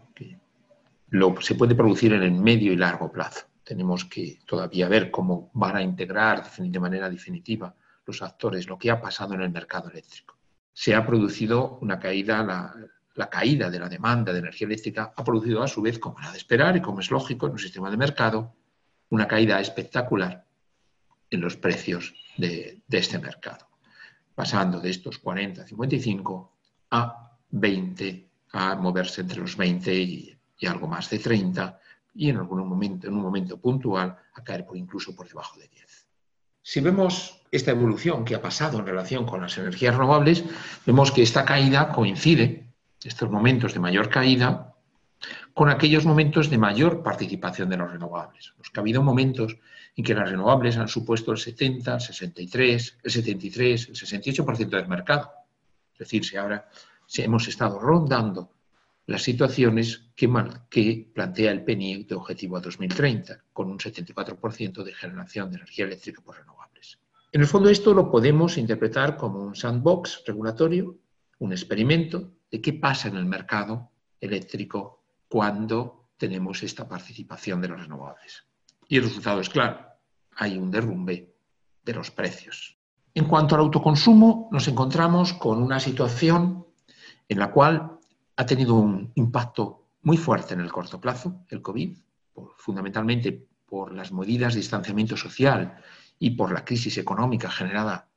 se 1.41 1.55
puede 1.55 1.75
producir 1.75 2.13
en 2.13 2.23
el 2.23 2.31
medio 2.31 2.71
y 2.71 2.75
largo 2.75 3.11
plazo. 3.11 3.45
tenemos 3.63 4.05
que 4.05 4.39
todavía 4.47 4.87
ver 4.87 5.11
cómo 5.11 5.51
van 5.53 5.75
a 5.75 5.81
integrar 5.83 6.43
de 6.57 6.79
manera 6.79 7.07
definitiva 7.07 7.75
los 8.05 8.23
actores 8.23 8.67
lo 8.67 8.79
que 8.79 8.89
ha 8.89 8.99
pasado 8.99 9.35
en 9.35 9.41
el 9.41 9.51
mercado 9.51 9.89
eléctrico. 9.89 10.37
Se 10.73 10.95
ha 10.95 11.05
producido 11.05 11.77
una 11.81 11.99
caída, 11.99 12.43
la, 13.15 13.29
caída 13.29 13.69
de 13.69 13.79
la 13.79 13.87
demanda 13.87 14.33
de 14.33 14.39
energía 14.39 14.65
eléctrica 14.65 15.13
ha 15.15 15.23
producido 15.23 15.61
a 15.61 15.67
su 15.67 15.83
vez, 15.83 15.99
como 15.99 16.19
era 16.19 16.31
de 16.31 16.39
esperar 16.39 16.75
y 16.77 16.81
como 16.81 16.99
es 16.99 17.11
lógico 17.11 17.45
en 17.45 17.51
un 17.53 17.59
sistema 17.59 17.91
de 17.91 17.97
mercado, 17.97 18.55
una 19.09 19.27
caída 19.27 19.59
espectacular 19.59 20.45
en 21.29 21.41
los 21.41 21.55
precios 21.55 22.15
de, 22.37 22.81
este 22.89 23.19
mercado, 23.19 23.67
pasando 24.33 24.79
de 24.79 24.89
estos 24.89 25.19
40, 25.19 25.67
55 25.67 26.58
a 26.91 27.37
20, 27.51 28.29
a 28.53 28.75
moverse 28.75 29.21
entre 29.21 29.39
los 29.39 29.55
20 29.55 29.93
y, 29.95 30.35
algo 30.67 30.87
más 30.87 31.09
de 31.09 31.19
30 31.19 31.79
y 32.15 32.29
en 32.29 32.37
algún 32.37 32.67
momento, 32.67 33.07
en 33.07 33.13
un 33.13 33.21
momento 33.21 33.57
puntual, 33.57 34.17
a 34.33 34.43
caer 34.43 34.65
por 34.65 34.75
incluso 34.75 35.15
por 35.15 35.27
debajo 35.27 35.57
de 35.57 35.67
10. 35.69 36.07
Si 36.61 36.81
vemos 36.81 37.41
esta 37.49 37.71
evolución 37.71 38.25
que 38.25 38.35
ha 38.35 38.41
pasado 38.41 38.79
en 38.79 38.85
relación 38.85 39.25
con 39.25 39.41
las 39.41 39.57
energías 39.57 39.95
renovables, 39.95 40.43
vemos 40.85 41.11
que 41.11 41.21
esta 41.21 41.45
caída 41.45 41.91
coincide, 41.93 42.67
estos 43.03 43.31
momentos 43.31 43.73
de 43.73 43.79
mayor 43.79 44.09
caída, 44.09 44.75
con 45.53 45.69
aquellos 45.69 46.05
momentos 46.05 46.49
de 46.49 46.57
mayor 46.57 47.03
participación 47.03 47.69
de 47.69 47.77
los 47.77 47.91
renovables. 47.91 48.53
Los 48.57 48.69
que 48.69 48.79
ha 48.79 48.81
habido 48.81 49.01
momentos 49.01 49.57
en 49.95 50.03
que 50.03 50.13
las 50.13 50.29
renovables 50.29 50.77
han 50.77 50.87
supuesto 50.87 51.31
el 51.31 51.37
70, 51.37 51.95
el 51.95 52.01
63, 52.01 52.97
el 53.03 53.11
73, 53.11 53.89
el 53.89 53.95
68% 53.95 54.69
del 54.69 54.87
mercado. 54.87 55.31
Decir, 55.99 56.25
si 56.25 56.37
ahora 56.37 56.67
hemos 57.17 57.47
estado 57.47 57.77
rondando 57.77 58.53
las 59.05 59.23
situaciones 59.23 60.05
que, 60.15 61.09
plantea 61.13 61.51
el 61.51 61.63
PNI 61.63 62.03
de 62.05 62.15
objetivo 62.15 62.57
a 62.57 62.61
2030, 62.61 63.43
con 63.51 63.69
un 63.69 63.77
74% 63.77 64.83
de 64.83 64.93
generación 64.93 65.49
de 65.49 65.57
energía 65.57 65.85
eléctrica 65.85 66.21
por 66.21 66.37
renovables. 66.37 66.99
En 67.31 67.41
el 67.41 67.47
fondo 67.47 67.69
esto 67.69 67.93
lo 67.93 68.09
podemos 68.09 68.57
interpretar 68.57 69.17
como 69.17 69.43
un 69.43 69.55
sandbox 69.55 70.23
regulatorio, 70.25 70.97
un 71.39 71.51
experimento 71.51 72.31
de 72.49 72.61
qué 72.61 72.73
pasa 72.73 73.07
en 73.07 73.17
el 73.17 73.25
mercado 73.25 73.91
eléctrico 74.21 75.03
cuando 75.27 76.09
tenemos 76.17 76.63
esta 76.63 76.87
participación 76.87 77.61
de 77.61 77.67
los 77.67 77.81
renovables. 77.81 78.45
Y 78.87 78.97
el 78.97 79.03
resultado 79.03 79.41
es 79.41 79.49
claro, 79.49 79.85
hay 80.35 80.57
un 80.57 80.71
derrumbe 80.71 81.35
de 81.83 81.93
los 81.93 82.11
precios. 82.11 82.78
En 83.13 83.25
cuanto 83.25 83.55
al 83.55 83.61
autoconsumo, 83.61 84.49
nos 84.51 84.67
encontramos 84.67 85.33
con 85.33 85.61
una 85.61 85.79
situación 85.79 86.65
en 87.27 87.39
la 87.39 87.51
cual 87.51 87.99
ha 88.35 88.45
tenido 88.45 88.75
un 88.75 89.11
impacto 89.15 89.87
muy 90.03 90.17
fuerte 90.17 90.53
en 90.53 90.61
el 90.61 90.71
corto 90.71 90.99
plazo, 91.01 91.45
el 91.49 91.61
COVID, 91.61 91.97
fundamentalmente 92.57 93.47
por 93.65 93.93
las 93.93 94.11
medidas 94.11 94.53
de 94.53 94.61
distanciamiento 94.61 95.17
social 95.17 95.77
y 96.17 96.31
por 96.31 96.51
la 96.51 96.63
crisis 96.63 96.97
económica 96.97 97.49
generada 97.49 98.09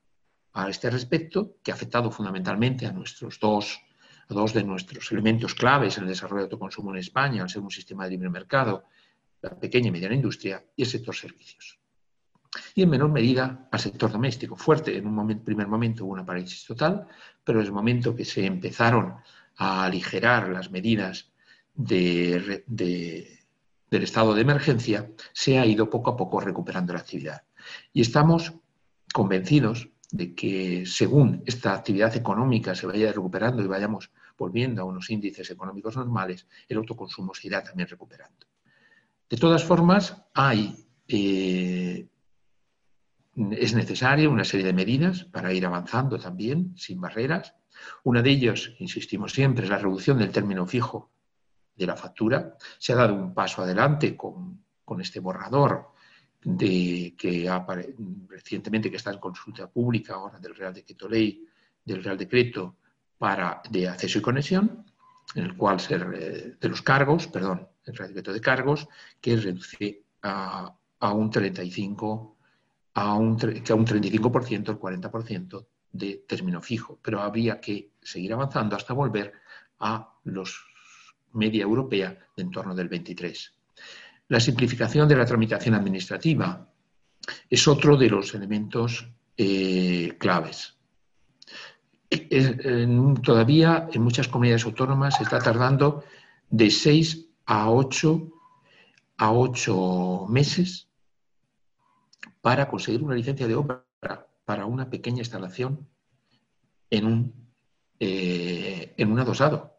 a 0.54 0.68
este 0.68 0.90
respecto, 0.90 1.56
que 1.62 1.70
ha 1.70 1.74
afectado 1.74 2.10
fundamentalmente 2.10 2.86
a 2.86 2.92
nuestros 2.92 3.40
dos, 3.40 3.80
a 4.28 4.34
dos 4.34 4.52
de 4.52 4.64
nuestros 4.64 5.10
elementos 5.10 5.54
claves 5.54 5.96
en 5.96 6.04
el 6.04 6.10
desarrollo 6.10 6.42
de 6.42 6.44
autoconsumo 6.44 6.90
en 6.90 6.98
España, 6.98 7.42
al 7.42 7.50
ser 7.50 7.62
un 7.62 7.70
sistema 7.70 8.04
de 8.04 8.10
libre 8.10 8.28
mercado, 8.28 8.84
la 9.40 9.58
pequeña 9.58 9.88
y 9.88 9.90
mediana 9.90 10.14
industria 10.14 10.64
y 10.76 10.82
el 10.82 10.88
sector 10.88 11.14
servicios. 11.14 11.81
Y 12.74 12.82
en 12.82 12.90
menor 12.90 13.10
medida 13.10 13.68
al 13.70 13.80
sector 13.80 14.10
doméstico. 14.10 14.56
Fuerte, 14.56 14.96
en 14.96 15.06
un 15.06 15.44
primer 15.44 15.68
momento 15.68 16.04
hubo 16.04 16.12
una 16.12 16.26
parálisis 16.26 16.64
total, 16.66 17.06
pero 17.44 17.60
en 17.60 17.66
el 17.66 17.72
momento 17.72 18.14
que 18.14 18.24
se 18.24 18.44
empezaron 18.44 19.16
a 19.56 19.84
aligerar 19.84 20.48
las 20.48 20.70
medidas 20.70 21.32
del 21.74 22.64
estado 23.90 24.34
de 24.34 24.42
emergencia, 24.42 25.10
se 25.32 25.58
ha 25.58 25.66
ido 25.66 25.88
poco 25.88 26.10
a 26.10 26.16
poco 26.16 26.40
recuperando 26.40 26.92
la 26.92 27.00
actividad. 27.00 27.42
Y 27.92 28.02
estamos 28.02 28.52
convencidos 29.12 29.88
de 30.10 30.34
que 30.34 30.84
según 30.86 31.42
esta 31.46 31.74
actividad 31.74 32.14
económica 32.16 32.74
se 32.74 32.86
vaya 32.86 33.12
recuperando 33.12 33.62
y 33.62 33.66
vayamos 33.66 34.10
volviendo 34.36 34.82
a 34.82 34.84
unos 34.84 35.08
índices 35.10 35.50
económicos 35.50 35.96
normales, 35.96 36.46
el 36.68 36.76
autoconsumo 36.76 37.34
se 37.34 37.46
irá 37.48 37.62
también 37.62 37.88
recuperando. 37.88 38.46
De 39.28 39.36
todas 39.38 39.64
formas, 39.64 40.22
hay, 40.34 40.86
eh, 41.08 42.06
es 43.34 43.74
necesaria 43.74 44.28
una 44.28 44.44
serie 44.44 44.66
de 44.66 44.72
medidas 44.72 45.24
para 45.24 45.52
ir 45.52 45.64
avanzando 45.64 46.18
también, 46.18 46.74
sin 46.76 47.00
barreras, 47.00 47.54
una 48.04 48.22
de 48.22 48.30
ellas, 48.30 48.70
insistimos 48.78 49.32
siempre, 49.32 49.64
es 49.64 49.70
la 49.70 49.78
reducción 49.78 50.18
del 50.18 50.30
término 50.30 50.66
fijo 50.66 51.10
de 51.74 51.86
la 51.86 51.96
factura. 51.96 52.56
Se 52.78 52.92
ha 52.92 52.96
dado 52.96 53.14
un 53.14 53.34
paso 53.34 53.62
adelante 53.62 54.16
con, 54.16 54.60
este 55.00 55.20
borrador 55.20 55.92
de, 56.44 57.14
que 57.16 57.48
ha, 57.48 57.66
recientemente 58.28 58.90
que 58.90 58.98
está 58.98 59.10
en 59.10 59.18
consulta 59.18 59.70
pública 59.70 60.14
ahora 60.14 60.38
del 60.38 60.54
Real 60.54 60.74
Decreto 60.74 61.08
Ley, 61.08 61.48
del 61.82 62.04
Real 62.04 62.18
Decreto 62.18 62.76
para, 63.16 63.62
de 63.70 63.88
acceso 63.88 64.18
y 64.18 64.22
conexión, 64.22 64.84
en 65.34 65.44
el 65.44 65.56
cual 65.56 65.80
se, 65.80 65.96
de 65.96 66.68
los 66.68 66.82
cargos, 66.82 67.26
perdón, 67.28 67.66
el 67.86 67.96
Real 67.96 68.08
Decreto 68.10 68.34
de 68.34 68.40
cargos, 68.40 68.86
que 69.20 69.36
reduce 69.36 70.04
a, 70.22 70.76
un 71.14 71.30
35, 71.30 72.36
a 72.94 73.14
un, 73.14 73.36
que 73.36 73.72
a 73.72 73.76
un 73.76 73.86
35%, 73.86 74.68
el 74.70 74.78
40% 74.78 75.66
de 75.92 76.24
término 76.26 76.60
fijo, 76.60 76.98
pero 77.02 77.20
habría 77.20 77.60
que 77.60 77.92
seguir 78.00 78.32
avanzando 78.32 78.76
hasta 78.76 78.94
volver 78.94 79.32
a 79.80 80.14
los 80.24 80.64
media 81.32 81.62
europea 81.62 82.18
de 82.36 82.42
en 82.42 82.50
torno 82.50 82.74
del 82.74 82.88
23. 82.88 83.52
La 84.28 84.40
simplificación 84.40 85.08
de 85.08 85.16
la 85.16 85.26
tramitación 85.26 85.74
administrativa 85.74 86.68
es 87.48 87.68
otro 87.68 87.96
de 87.96 88.10
los 88.10 88.34
elementos 88.34 89.08
eh, 89.36 90.16
claves. 90.18 90.76
todavía 93.22 93.88
en 93.92 94.02
muchas 94.02 94.28
comunidades 94.28 94.64
autónomas 94.64 95.16
se 95.16 95.22
está 95.22 95.38
tardando 95.38 96.04
de 96.50 96.70
6 96.70 97.26
a 97.46 97.70
8, 97.70 98.28
a 99.18 99.32
8 99.32 100.26
meses 100.28 100.91
para 102.42 102.68
conseguir 102.68 103.02
una 103.02 103.14
licencia 103.14 103.48
de 103.48 103.54
obra 103.54 103.86
para 104.44 104.66
una 104.66 104.90
pequeña 104.90 105.20
instalación 105.20 105.88
en 106.90 107.06
un, 107.06 107.48
eh, 107.98 108.92
en 108.98 109.10
un 109.10 109.18
adosado. 109.18 109.78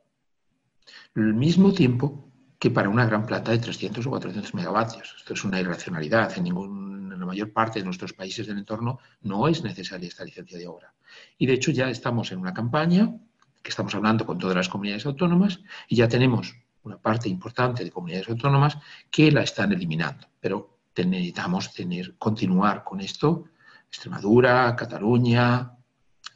El 1.13 1.33
mismo 1.33 1.73
tiempo 1.73 2.33
que 2.63 2.71
para 2.71 2.87
una 2.87 3.05
gran 3.05 3.25
planta 3.25 3.51
de 3.51 3.59
300 3.59 4.07
o 4.07 4.09
400 4.09 4.53
megavatios. 4.53 5.15
Esto 5.17 5.33
es 5.33 5.43
una 5.43 5.59
irracionalidad. 5.59 6.31
En, 6.37 6.45
ningún, 6.45 7.11
en 7.11 7.19
la 7.19 7.25
mayor 7.25 7.51
parte 7.51 7.79
de 7.79 7.85
nuestros 7.85 8.13
países 8.13 8.47
del 8.47 8.57
entorno 8.57 8.99
no 9.21 9.49
es 9.49 9.61
necesaria 9.63 10.07
esta 10.07 10.23
licencia 10.23 10.57
de 10.57 10.65
obra. 10.65 10.93
Y 11.37 11.45
de 11.45 11.55
hecho 11.55 11.71
ya 11.71 11.89
estamos 11.89 12.31
en 12.31 12.39
una 12.39 12.53
campaña 12.53 13.13
que 13.61 13.69
estamos 13.69 13.93
hablando 13.95 14.25
con 14.25 14.37
todas 14.37 14.55
las 14.55 14.69
comunidades 14.69 15.05
autónomas 15.05 15.59
y 15.89 15.97
ya 15.97 16.07
tenemos 16.07 16.55
una 16.83 16.97
parte 16.97 17.27
importante 17.27 17.83
de 17.83 17.91
comunidades 17.91 18.29
autónomas 18.29 18.77
que 19.11 19.29
la 19.29 19.43
están 19.43 19.73
eliminando. 19.73 20.27
Pero 20.39 20.72
necesitamos 20.97 21.73
tener, 21.73 22.15
continuar 22.17 22.83
con 22.83 23.01
esto 23.01 23.45
Extremadura, 23.93 24.75
Cataluña, 24.75 25.71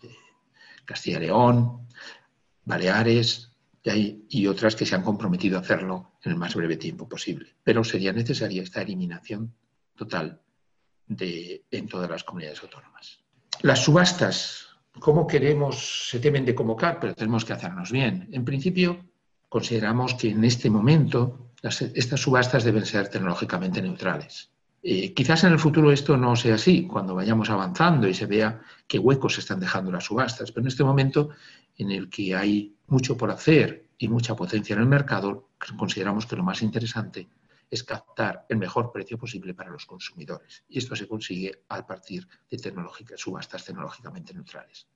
eh, 0.04 0.16
Castilla 0.86 1.18
y 1.18 1.22
León, 1.22 1.88
Baleares 2.66 3.52
y, 3.84 4.46
otras 4.48 4.76
que 4.76 4.86
se 4.86 4.96
han 4.96 5.02
comprometido 5.02 5.58
a 5.58 5.62
hacerlo 5.62 6.12
en 6.24 6.34
el 6.34 6.38
más 6.38 6.54
breve 6.54 6.78
tiempo 6.78 7.10
posible. 7.10 7.56
Pero 7.64 7.84
sería 7.84 8.14
necesaria 8.14 8.62
esta 8.62 8.82
eliminación 8.82 9.54
total 9.96 10.40
de, 11.08 11.66
en 11.72 11.88
todas 11.88 12.10
las 12.10 12.24
comunidades 12.24 12.62
autónomas. 12.62 13.20
Las 13.62 13.84
subastas, 13.84 14.68
¿cómo 15.00 15.26
queremos? 15.26 16.10
Se 16.10 16.20
temen 16.20 16.46
de 16.46 16.54
convocar, 16.54 17.00
pero 17.00 17.16
tenemos 17.16 17.44
que 17.44 17.54
hacernos 17.54 17.92
bien. 17.92 18.30
En 18.32 18.46
principio, 18.46 19.06
consideramos 19.50 20.14
que 20.14 20.30
en 20.30 20.44
este 20.44 20.70
momento 20.70 21.47
estas 21.64 22.20
subastas 22.20 22.64
deben 22.64 22.86
ser 22.86 23.10
tecnológicamente 23.10 23.82
neutrales. 23.82 24.52
Eh, 24.84 25.14
quizás 25.14 25.44
en 25.44 25.54
el 25.54 25.60
futuro 25.60 25.92
esto 25.92 26.16
no 26.16 26.36
sea 26.36 26.56
así, 26.56 26.86
cuando 26.86 27.16
vayamos 27.16 27.50
avanzando 27.50 28.08
y 28.08 28.14
se 28.14 28.26
vea 28.26 28.62
qué 28.88 29.00
huecos 29.00 29.38
están 29.38 29.60
dejando 29.60 29.92
las 29.92 30.06
subastas, 30.06 30.52
pero 30.52 30.64
en 30.64 30.68
este 30.68 30.84
momento 30.84 31.30
en 31.78 31.92
el 31.92 32.10
que 32.10 32.36
hay 32.36 32.76
mucho 32.88 33.18
por 33.18 33.32
hacer 33.32 33.88
y 33.98 34.08
mucha 34.08 34.36
potencia 34.36 34.76
en 34.76 34.82
el 34.82 34.88
mercado, 34.88 35.50
consideramos 35.78 36.26
que 36.26 36.36
lo 36.36 36.44
más 36.44 36.62
interesante 36.62 37.28
es 37.70 37.84
captar 37.84 38.46
el 38.48 38.58
mejor 38.58 38.92
precio 38.92 39.18
posible 39.18 39.54
para 39.54 39.72
los 39.72 39.86
consumidores. 39.86 40.64
Y 40.70 40.78
esto 40.78 40.96
se 40.96 41.08
consigue 41.08 41.64
a 41.68 41.86
partir 41.86 42.28
de 42.50 43.18
subastas 43.18 43.66
tecnológicamente 43.66 44.34
neutrales. 44.34 44.88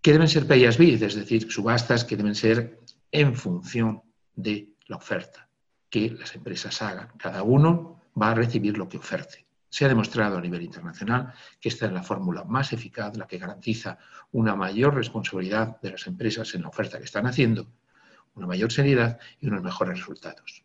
¿Qué 0.00 0.12
deben 0.12 0.28
ser 0.28 0.46
pay 0.46 0.64
as 0.64 0.78
es 0.78 1.14
decir, 1.14 1.50
subastas 1.50 2.04
que 2.04 2.16
deben 2.16 2.34
ser 2.34 2.80
en 3.10 3.34
función 3.34 4.02
de 4.34 4.75
la 4.86 4.96
oferta 4.96 5.48
que 5.88 6.10
las 6.10 6.34
empresas 6.34 6.80
hagan. 6.82 7.08
Cada 7.18 7.42
uno 7.42 8.02
va 8.20 8.30
a 8.30 8.34
recibir 8.34 8.76
lo 8.76 8.88
que 8.88 8.98
oferte. 8.98 9.46
Se 9.68 9.84
ha 9.84 9.88
demostrado 9.88 10.38
a 10.38 10.40
nivel 10.40 10.62
internacional 10.62 11.34
que 11.60 11.68
esta 11.68 11.86
es 11.86 11.92
la 11.92 12.02
fórmula 12.02 12.44
más 12.44 12.72
eficaz, 12.72 13.16
la 13.16 13.26
que 13.26 13.38
garantiza 13.38 13.98
una 14.32 14.54
mayor 14.54 14.94
responsabilidad 14.94 15.80
de 15.80 15.90
las 15.90 16.06
empresas 16.06 16.54
en 16.54 16.62
la 16.62 16.68
oferta 16.68 16.98
que 16.98 17.04
están 17.04 17.26
haciendo, 17.26 17.68
una 18.34 18.46
mayor 18.46 18.72
seriedad 18.72 19.18
y 19.40 19.48
unos 19.48 19.62
mejores 19.62 19.98
resultados 19.98 20.64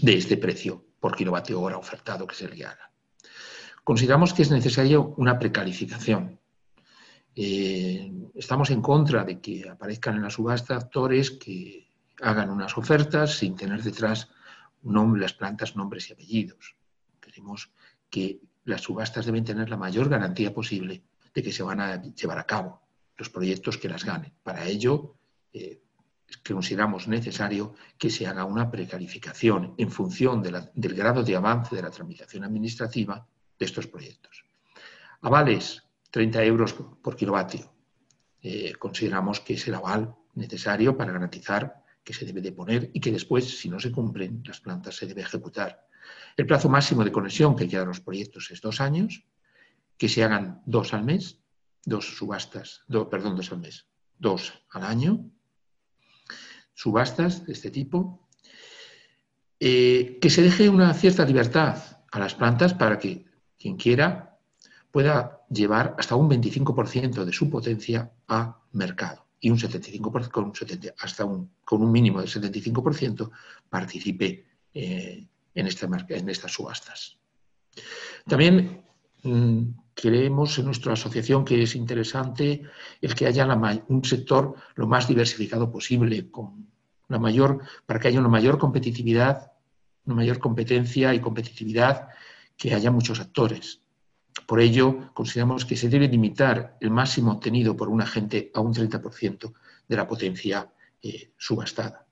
de 0.00 0.14
este 0.14 0.36
precio 0.36 0.84
por 1.00 1.16
kilovatio 1.16 1.60
hora 1.60 1.76
ofertado 1.76 2.26
que 2.26 2.34
se 2.34 2.48
le 2.48 2.64
haga. 2.64 2.90
Consideramos 3.84 4.32
que 4.32 4.42
es 4.42 4.50
necesario 4.50 5.14
una 5.16 5.38
precalificación. 5.38 6.38
Eh, 7.34 8.12
estamos 8.34 8.70
en 8.70 8.82
contra 8.82 9.24
de 9.24 9.40
que 9.40 9.68
aparezcan 9.68 10.16
en 10.16 10.22
la 10.22 10.30
subasta 10.30 10.76
actores 10.76 11.30
que 11.30 11.91
hagan 12.22 12.50
unas 12.50 12.76
ofertas 12.78 13.36
sin 13.38 13.56
tener 13.56 13.82
detrás 13.82 14.28
nombre, 14.82 15.20
las 15.20 15.34
plantas, 15.34 15.76
nombres 15.76 16.08
y 16.08 16.12
apellidos. 16.12 16.76
Creemos 17.20 17.70
que 18.08 18.40
las 18.64 18.82
subastas 18.82 19.26
deben 19.26 19.44
tener 19.44 19.68
la 19.68 19.76
mayor 19.76 20.08
garantía 20.08 20.54
posible 20.54 21.02
de 21.34 21.42
que 21.42 21.52
se 21.52 21.62
van 21.62 21.80
a 21.80 22.02
llevar 22.02 22.38
a 22.38 22.46
cabo 22.46 22.82
los 23.16 23.30
proyectos 23.30 23.78
que 23.78 23.88
las 23.88 24.04
ganen. 24.04 24.32
Para 24.42 24.66
ello, 24.66 25.16
eh, 25.52 25.82
consideramos 26.46 27.08
necesario 27.08 27.74
que 27.98 28.10
se 28.10 28.26
haga 28.26 28.44
una 28.44 28.70
precalificación 28.70 29.74
en 29.76 29.90
función 29.90 30.42
del 30.42 30.94
grado 30.94 31.22
de 31.22 31.36
avance 31.36 31.76
de 31.76 31.82
la 31.82 31.90
tramitación 31.90 32.44
administrativa 32.44 33.26
de 33.58 33.64
estos 33.64 33.86
proyectos. 33.86 34.44
Avales, 35.20 35.82
30 36.10 36.44
euros 36.44 36.74
por 36.74 37.16
kilovatio. 37.16 37.72
Eh, 38.40 38.74
consideramos 38.78 39.40
que 39.40 39.54
es 39.54 39.68
el 39.68 39.74
aval 39.74 40.14
necesario 40.34 40.96
para 40.96 41.12
garantizar 41.12 41.82
que 42.04 42.14
se 42.14 42.24
debe 42.24 42.40
de 42.40 42.52
poner 42.52 42.90
y 42.92 43.00
que 43.00 43.12
después, 43.12 43.58
si 43.58 43.68
no 43.68 43.78
se 43.78 43.92
cumplen, 43.92 44.42
las 44.46 44.60
plantas 44.60 44.96
se 44.96 45.06
debe 45.06 45.22
ejecutar. 45.22 45.86
El 46.36 46.46
plazo 46.46 46.68
máximo 46.68 47.04
de 47.04 47.12
conexión 47.12 47.56
que 47.56 47.68
quedan 47.68 47.88
los 47.88 48.00
proyectos 48.00 48.50
es 48.50 48.60
dos 48.60 48.80
años, 48.80 49.24
que 49.96 50.08
se 50.08 50.24
hagan 50.24 50.62
dos 50.66 50.94
al 50.94 51.04
mes, 51.04 51.38
dos 51.84 52.16
subastas, 52.16 52.82
perdón, 53.10 53.36
dos 53.36 53.52
al 53.52 53.60
mes, 53.60 53.86
dos 54.18 54.52
al 54.70 54.84
año, 54.84 55.30
subastas 56.74 57.46
de 57.46 57.52
este 57.52 57.70
tipo, 57.70 58.28
eh, 59.60 60.18
que 60.20 60.30
se 60.30 60.42
deje 60.42 60.68
una 60.68 60.92
cierta 60.94 61.24
libertad 61.24 61.78
a 62.10 62.18
las 62.18 62.34
plantas 62.34 62.74
para 62.74 62.98
que 62.98 63.24
quien 63.58 63.76
quiera 63.76 64.40
pueda 64.90 65.44
llevar 65.48 65.94
hasta 65.98 66.16
un 66.16 66.28
25% 66.28 67.24
de 67.24 67.32
su 67.32 67.48
potencia 67.48 68.12
a 68.26 68.60
mercado 68.72 69.31
y 69.44 69.50
un 69.50 69.58
75%, 69.58 70.30
con 70.30 70.44
un 70.44 70.54
70, 70.54 70.94
hasta 71.00 71.24
un, 71.24 71.50
con 71.64 71.82
un 71.82 71.90
mínimo 71.90 72.20
del 72.20 72.30
75% 72.30 73.28
participe 73.68 74.46
eh, 74.72 75.26
en, 75.54 75.68
en 76.08 76.28
estas 76.28 76.52
subastas. 76.52 77.18
También 78.24 78.84
mm, 79.24 79.62
creemos 79.94 80.56
en 80.58 80.66
nuestra 80.66 80.92
asociación 80.92 81.44
que 81.44 81.60
es 81.60 81.74
interesante 81.74 82.62
el 83.00 83.14
que 83.16 83.26
haya 83.26 83.44
un 83.88 84.04
sector 84.04 84.54
lo 84.76 84.86
más 84.86 85.08
diversificado 85.08 85.72
posible, 85.72 86.30
con 86.30 86.68
la 87.08 87.18
mayor, 87.18 87.62
para 87.84 87.98
que 87.98 88.08
haya 88.08 88.20
una 88.20 88.28
mayor 88.28 88.58
competitividad, 88.58 89.52
una 90.06 90.16
mayor 90.16 90.38
competencia 90.38 91.12
y 91.14 91.20
competitividad, 91.20 92.08
que 92.56 92.74
haya 92.74 92.92
muchos 92.92 93.18
actores. 93.18 93.82
Por 94.52 94.60
ello, 94.60 95.08
consideramos 95.14 95.64
que 95.64 95.78
se 95.78 95.88
debe 95.88 96.08
limitar 96.08 96.76
el 96.78 96.90
máximo 96.90 97.32
obtenido 97.32 97.74
por 97.74 97.88
un 97.88 98.02
agente 98.02 98.50
a 98.52 98.60
un 98.60 98.74
30% 98.74 99.50
de 99.88 99.96
la 99.96 100.06
potencia 100.06 100.70
eh, 101.00 101.32
subastada. 101.38 102.04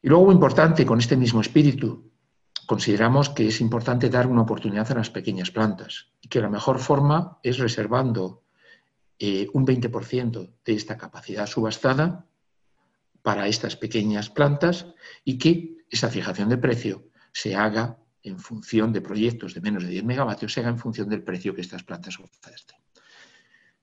Y 0.00 0.08
luego, 0.08 0.30
importante, 0.30 0.86
con 0.86 1.00
este 1.00 1.16
mismo 1.16 1.40
espíritu, 1.40 2.12
consideramos 2.64 3.30
que 3.30 3.48
es 3.48 3.60
importante 3.60 4.08
dar 4.08 4.28
una 4.28 4.42
oportunidad 4.42 4.88
a 4.92 4.94
las 4.94 5.10
pequeñas 5.10 5.50
plantas 5.50 6.12
y 6.20 6.28
que 6.28 6.40
la 6.40 6.48
mejor 6.48 6.78
forma 6.78 7.40
es 7.42 7.58
reservando 7.58 8.44
eh, 9.18 9.48
un 9.54 9.66
20% 9.66 10.52
de 10.64 10.72
esta 10.74 10.96
capacidad 10.96 11.48
subastada 11.48 12.24
para 13.22 13.48
estas 13.48 13.74
pequeñas 13.74 14.30
plantas 14.30 14.86
y 15.24 15.38
que 15.38 15.78
esa 15.90 16.08
fijación 16.08 16.48
de 16.48 16.58
precio 16.58 17.08
se 17.32 17.56
haga 17.56 17.98
en 18.22 18.38
función 18.38 18.92
de 18.92 19.00
proyectos 19.00 19.54
de 19.54 19.60
menos 19.60 19.84
de 19.84 19.90
10 19.90 20.04
megavatios, 20.04 20.52
se 20.52 20.60
haga 20.60 20.70
en 20.70 20.78
función 20.78 21.08
del 21.08 21.22
precio 21.22 21.54
que 21.54 21.60
estas 21.60 21.82
plantas 21.82 22.18
ofrecen. 22.18 22.78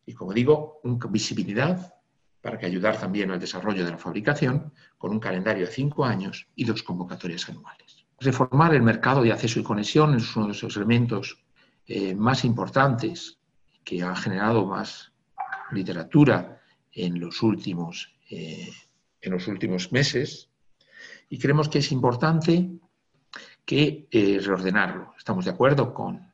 Y 0.05 0.13
como 0.13 0.33
digo, 0.33 0.79
una 0.83 1.07
visibilidad 1.07 1.93
para 2.41 2.59
que 2.59 2.67
ayudar 2.67 2.99
también 2.99 3.31
al 3.31 3.39
desarrollo 3.39 3.83
de 3.83 3.91
la 3.91 3.97
fabricación 3.97 4.71
con 4.97 5.11
un 5.11 5.19
calendario 5.19 5.65
de 5.65 5.71
cinco 5.71 6.05
años 6.05 6.47
y 6.55 6.63
dos 6.63 6.83
convocatorias 6.83 7.49
anuales. 7.49 8.05
Reformar 8.19 8.75
el 8.75 8.83
mercado 8.83 9.23
de 9.23 9.31
acceso 9.31 9.59
y 9.59 9.63
conexión 9.63 10.15
es 10.15 10.35
uno 10.35 10.47
de 10.47 10.51
esos 10.51 10.77
elementos 10.77 11.43
eh, 11.87 12.13
más 12.13 12.45
importantes 12.45 13.39
que 13.83 14.03
ha 14.03 14.15
generado 14.15 14.65
más 14.65 15.11
literatura 15.71 16.61
en 16.91 17.19
los 17.19 17.41
últimos, 17.41 18.15
eh, 18.29 18.71
en 19.21 19.31
los 19.31 19.47
últimos 19.47 19.91
meses 19.91 20.49
y 21.29 21.39
creemos 21.39 21.67
que 21.67 21.79
es 21.79 21.91
importante 21.91 22.69
que 23.65 24.07
eh, 24.11 24.39
reordenarlo. 24.41 25.13
Estamos 25.17 25.45
de 25.45 25.51
acuerdo 25.51 25.93
con 25.93 26.31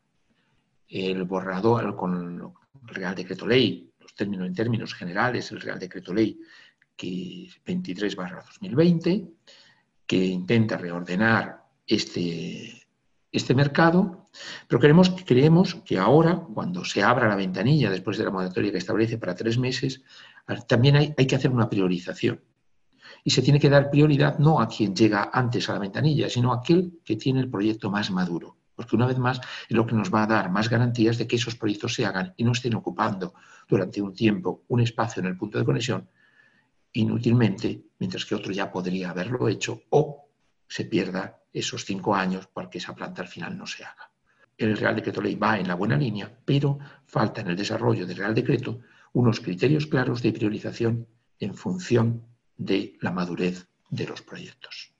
el 0.89 1.24
borrador, 1.24 1.96
con 1.96 2.13
el 2.13 2.94
Real 2.94 3.15
Decreto 3.15 3.48
Ley, 3.48 3.89
los 4.00 4.13
términos 4.13 4.48
en 4.48 4.54
términos 4.54 4.94
generales, 4.94 5.52
el 5.52 5.62
Real 5.62 5.80
Decreto 5.80 6.13
Ley 6.13 6.39
que 6.96 7.50
23 7.65 8.15
2020, 8.15 9.28
que 10.06 10.17
intenta 10.17 10.78
reordenar 10.78 11.63
este, 11.88 12.88
este 13.32 13.56
mercado, 13.56 14.28
pero 14.67 14.80
creemos, 14.80 15.10
creemos 15.26 15.76
que 15.76 15.98
ahora, 15.98 16.36
cuando 16.54 16.86
se 16.86 17.02
abra 17.02 17.30
la 17.30 17.36
ventanilla 17.36 17.89
después 17.89 18.17
de 18.17 18.26
la 18.26 18.32
moratoria 18.32 18.72
que 18.72 18.78
establece 18.78 19.17
para 19.17 19.36
tres 19.36 19.58
meses, 19.58 20.04
también 20.67 20.98
hay, 20.98 21.13
hay 21.17 21.26
que 21.26 21.36
hacer 21.36 21.50
una 21.50 21.70
priorización 21.70 22.41
y 23.24 23.30
se 23.30 23.42
tiene 23.42 23.60
que 23.60 23.70
dar 23.70 23.90
prioridad 23.90 24.40
no 24.40 24.60
a 24.60 24.68
quien 24.68 24.96
llega 24.96 25.30
antes 25.34 25.70
a 25.70 25.74
la 25.74 25.80
ventanilla, 25.80 26.30
sino 26.30 26.52
a 26.52 26.58
aquel 26.58 27.00
que 27.04 27.16
tiene 27.16 27.40
el 27.40 27.50
proyecto 27.50 27.90
más 27.90 28.12
maduro. 28.12 28.58
Porque 28.76 28.96
una 28.96 29.06
vez 29.06 29.18
más 29.18 29.40
es 29.70 29.76
lo 29.76 29.86
que 29.86 29.96
nos 29.96 30.14
va 30.14 30.24
a 30.24 30.28
dar 30.28 30.50
más 30.50 30.70
garantías 30.70 31.18
de 31.18 31.28
que 31.28 31.36
esos 31.36 31.56
proyectos 31.56 31.94
se 31.94 32.06
hagan 32.06 32.34
y 32.38 32.44
no 32.44 32.54
estén 32.54 32.76
ocupando 32.76 33.34
durante 33.68 34.02
un 34.02 34.14
tiempo 34.14 34.64
un 34.70 34.82
espacio 34.82 35.20
en 35.20 35.28
el 35.28 35.38
punto 35.38 35.60
de 35.60 35.66
conexión 35.66 36.10
inútilmente, 36.94 37.84
mientras 38.00 38.26
que 38.26 38.36
otro 38.36 38.52
ya 38.52 38.72
podría 38.72 39.12
haberlo 39.12 39.48
hecho 39.48 39.84
o 39.90 40.28
se 40.68 40.86
pierda 40.86 41.40
esos 41.54 41.86
cinco 41.86 42.16
años 42.16 42.48
porque 42.52 42.80
esa 42.80 42.96
planta 42.96 43.22
al 43.22 43.28
final 43.28 43.58
no 43.58 43.68
se 43.68 43.84
haga. 43.84 44.12
El 44.58 44.78
Real 44.78 44.96
Decreto 44.96 45.22
Ley 45.22 45.36
va 45.36 45.60
en 45.60 45.68
la 45.68 45.76
buena 45.76 45.98
línea, 45.98 46.32
pero 46.46 46.80
falta 47.06 47.42
en 47.42 47.50
el 47.50 47.56
desarrollo 47.56 48.06
del 48.06 48.18
Real 48.18 48.36
Decreto 48.36 48.80
unos 49.14 49.40
criterios 49.40 49.88
claros 49.88 50.22
de 50.22 50.32
priorización 50.32 51.08
en 51.40 51.56
función 51.56 52.31
de 52.62 52.95
la 53.02 53.12
madurez 53.12 53.67
de 53.89 54.06
los 54.06 54.21
proyectos. 54.21 54.93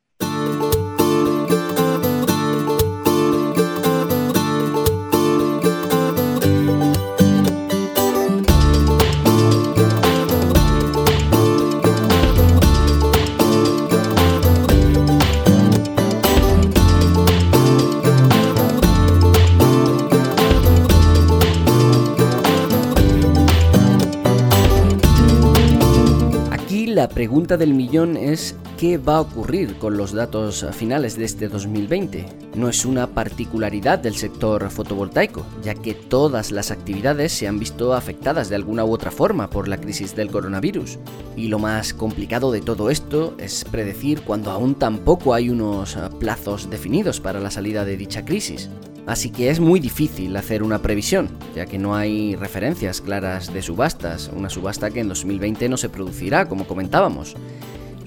La 27.02 27.10
pregunta 27.10 27.58
del 27.58 27.74
millón 27.74 28.16
es 28.16 28.56
¿qué 28.78 29.00
va 29.00 29.16
a 29.16 29.22
ocurrir 29.22 29.76
con 29.80 29.98
los 29.98 30.12
datos 30.12 30.64
finales 30.72 31.18
de 31.18 31.26
este 31.26 31.48
2020? 31.48 32.28
No 32.54 32.70
es 32.70 32.86
una 32.86 33.08
particularidad 33.08 33.98
del 33.98 34.14
sector 34.14 34.70
fotovoltaico, 34.70 35.44
ya 35.64 35.74
que 35.74 35.96
todas 35.96 36.52
las 36.52 36.70
actividades 36.70 37.32
se 37.32 37.48
han 37.48 37.58
visto 37.58 37.96
afectadas 37.96 38.50
de 38.50 38.56
alguna 38.56 38.86
u 38.86 38.94
otra 38.94 39.10
forma 39.10 39.50
por 39.50 39.68
la 39.68 39.78
crisis 39.78 40.16
del 40.16 40.30
coronavirus. 40.30 41.00
Y 41.36 41.48
lo 41.48 41.58
más 41.58 41.96
complicado 41.96 42.52
de 42.52 42.62
todo 42.62 42.92
esto 42.92 43.34
es 43.40 43.66
predecir 43.66 44.22
cuando 44.22 44.52
aún 44.52 44.76
tampoco 44.76 45.34
hay 45.34 45.50
unos 45.50 45.98
plazos 46.20 46.70
definidos 46.70 47.20
para 47.20 47.40
la 47.40 47.50
salida 47.50 47.84
de 47.84 47.98
dicha 47.98 48.24
crisis. 48.24 48.70
Así 49.08 49.32
que 49.32 49.50
es 49.50 49.60
muy 49.60 49.80
difícil 49.80 50.36
hacer 50.38 50.62
una 50.62 50.80
previsión, 50.80 51.30
ya 51.56 51.66
que 51.66 51.80
no 51.80 51.96
hay 51.96 52.36
referencias 52.36 53.02
claras 53.02 53.52
de 53.52 53.62
subastas, 53.62 54.30
una 54.34 54.50
subasta 54.50 54.92
que 54.92 55.00
en 55.00 55.08
2020 55.08 55.70
no 55.70 55.78
se 55.78 55.90
producirá, 55.90 56.48
como 56.48 56.68
comentábamos. 56.68 57.36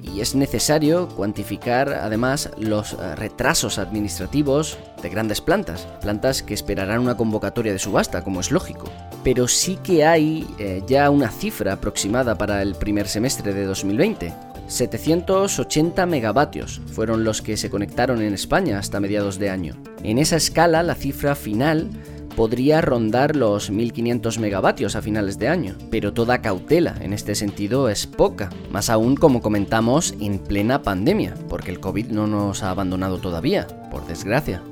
Y 0.02 0.20
es 0.20 0.36
necesario 0.36 1.08
cuantificar 1.08 1.88
además 1.88 2.50
los 2.56 2.92
eh, 2.92 3.16
retrasos 3.16 3.78
administrativos 3.78 4.78
de 5.02 5.08
grandes 5.08 5.40
plantas, 5.40 5.88
plantas 6.00 6.44
que 6.44 6.54
esperarán 6.54 7.00
una 7.00 7.16
convocatoria 7.16 7.72
de 7.72 7.80
subasta, 7.80 8.22
como 8.22 8.38
es 8.38 8.52
lógico. 8.52 8.84
Pero 9.24 9.48
sí 9.48 9.76
que 9.82 10.04
hay 10.04 10.46
eh, 10.58 10.82
ya 10.86 11.10
una 11.10 11.30
cifra 11.30 11.72
aproximada 11.72 12.38
para 12.38 12.62
el 12.62 12.76
primer 12.76 13.08
semestre 13.08 13.52
de 13.52 13.64
2020, 13.64 14.32
780 14.66 16.06
megavatios 16.06 16.80
fueron 16.86 17.24
los 17.24 17.42
que 17.42 17.56
se 17.56 17.70
conectaron 17.70 18.22
en 18.22 18.34
España 18.34 18.78
hasta 18.78 19.00
mediados 19.00 19.38
de 19.38 19.50
año. 19.50 19.76
En 20.02 20.18
esa 20.18 20.36
escala, 20.36 20.82
la 20.82 20.94
cifra 20.94 21.34
final 21.34 21.90
podría 22.34 22.80
rondar 22.80 23.36
los 23.36 23.70
1500 23.70 24.38
megavatios 24.38 24.96
a 24.96 25.02
finales 25.02 25.38
de 25.38 25.48
año, 25.48 25.76
pero 25.90 26.12
toda 26.12 26.42
cautela 26.42 26.96
en 27.00 27.12
este 27.12 27.34
sentido 27.34 27.88
es 27.88 28.06
poca, 28.06 28.50
más 28.70 28.90
aún 28.90 29.16
como 29.16 29.40
comentamos 29.40 30.14
en 30.20 30.38
plena 30.38 30.82
pandemia, 30.82 31.34
porque 31.48 31.70
el 31.70 31.80
COVID 31.80 32.06
no 32.06 32.26
nos 32.26 32.62
ha 32.62 32.70
abandonado 32.70 33.18
todavía, 33.18 33.66
por 33.90 34.06
desgracia. 34.06 34.62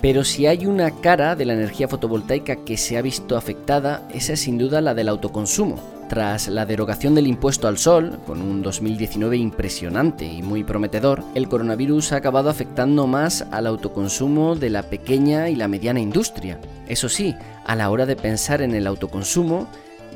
Pero 0.00 0.22
si 0.22 0.46
hay 0.46 0.66
una 0.66 0.92
cara 1.00 1.34
de 1.34 1.44
la 1.44 1.54
energía 1.54 1.88
fotovoltaica 1.88 2.64
que 2.64 2.76
se 2.76 2.96
ha 2.96 3.02
visto 3.02 3.36
afectada, 3.36 4.06
esa 4.14 4.34
es 4.34 4.40
sin 4.40 4.56
duda 4.56 4.80
la 4.80 4.94
del 4.94 5.08
autoconsumo. 5.08 5.97
Tras 6.08 6.48
la 6.48 6.64
derogación 6.64 7.14
del 7.14 7.26
impuesto 7.26 7.68
al 7.68 7.76
sol, 7.76 8.18
con 8.26 8.40
un 8.40 8.62
2019 8.62 9.36
impresionante 9.36 10.24
y 10.24 10.42
muy 10.42 10.64
prometedor, 10.64 11.22
el 11.34 11.48
coronavirus 11.50 12.12
ha 12.12 12.16
acabado 12.16 12.48
afectando 12.48 13.06
más 13.06 13.44
al 13.50 13.66
autoconsumo 13.66 14.56
de 14.56 14.70
la 14.70 14.84
pequeña 14.84 15.50
y 15.50 15.54
la 15.54 15.68
mediana 15.68 16.00
industria. 16.00 16.58
Eso 16.86 17.10
sí, 17.10 17.34
a 17.66 17.76
la 17.76 17.90
hora 17.90 18.06
de 18.06 18.16
pensar 18.16 18.62
en 18.62 18.74
el 18.74 18.86
autoconsumo, 18.86 19.68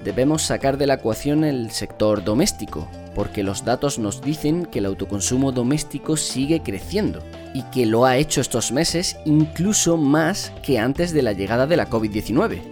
debemos 0.03 0.40
sacar 0.40 0.78
de 0.78 0.86
la 0.86 0.95
ecuación 0.95 1.45
el 1.45 1.70
sector 1.70 2.24
doméstico, 2.24 2.88
porque 3.14 3.43
los 3.43 3.66
datos 3.66 3.99
nos 3.99 4.22
dicen 4.22 4.64
que 4.64 4.78
el 4.78 4.86
autoconsumo 4.86 5.53
doméstico 5.53 6.16
sigue 6.16 6.62
creciendo 6.62 7.22
y 7.53 7.64
que 7.64 7.84
lo 7.84 8.07
ha 8.07 8.16
hecho 8.16 8.40
estos 8.40 8.72
meses 8.72 9.18
incluso 9.26 9.99
más 9.99 10.55
que 10.62 10.78
antes 10.78 11.12
de 11.12 11.20
la 11.20 11.34
llegada 11.34 11.66
de 11.66 11.76
la 11.76 11.90
COVID-19. 11.90 12.71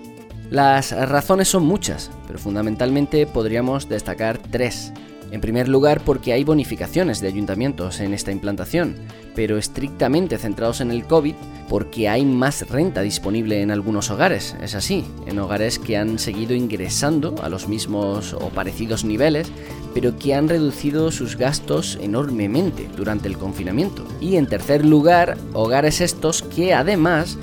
Las 0.51 0.91
razones 0.91 1.47
son 1.47 1.65
muchas, 1.65 2.11
pero 2.27 2.41
fundamentalmente 2.41 3.25
podríamos 3.25 3.89
destacar 3.89 4.39
tres. 4.39 4.93
En 5.31 5.41
primer 5.41 5.69
lugar, 5.69 6.03
porque 6.05 6.33
hay 6.33 6.43
bonificaciones 6.43 7.21
de 7.21 7.29
ayuntamientos 7.29 8.01
en 8.01 8.13
esta 8.15 8.33
implantación, 8.33 8.97
pero 9.37 9.59
estrictamente 9.59 10.39
centrados 10.39 10.81
en 10.81 10.91
el 10.91 11.05
COVID, 11.05 11.37
porque 11.69 12.09
hay 12.09 12.25
más 12.25 12.69
renta 12.69 13.01
disponible 13.03 13.63
en 13.63 13.71
algunos 13.71 14.11
hogares, 14.11 14.57
es 14.61 14.75
así, 14.75 15.05
en 15.29 15.39
hogares 15.39 15.79
que 15.79 15.97
han 15.97 16.19
seguido 16.19 16.53
ingresando 16.57 17.37
a 17.45 17.49
los 17.49 17.69
mismos 17.69 18.33
o 18.33 18.49
parecidos 18.49 19.05
niveles, 19.05 19.53
pero 19.95 20.19
que 20.19 20.35
han 20.35 20.49
reducido 20.49 21.13
sus 21.13 21.37
gastos 21.37 21.97
enormemente 22.03 22.89
durante 22.97 23.29
el 23.29 23.39
confinamiento. 23.39 24.05
Y 24.21 24.35
en 24.35 24.49
tercer 24.49 24.85
lugar, 24.85 25.39
hogares 25.53 26.01
estos 26.01 26.43
que 26.43 26.75
además 26.75 27.39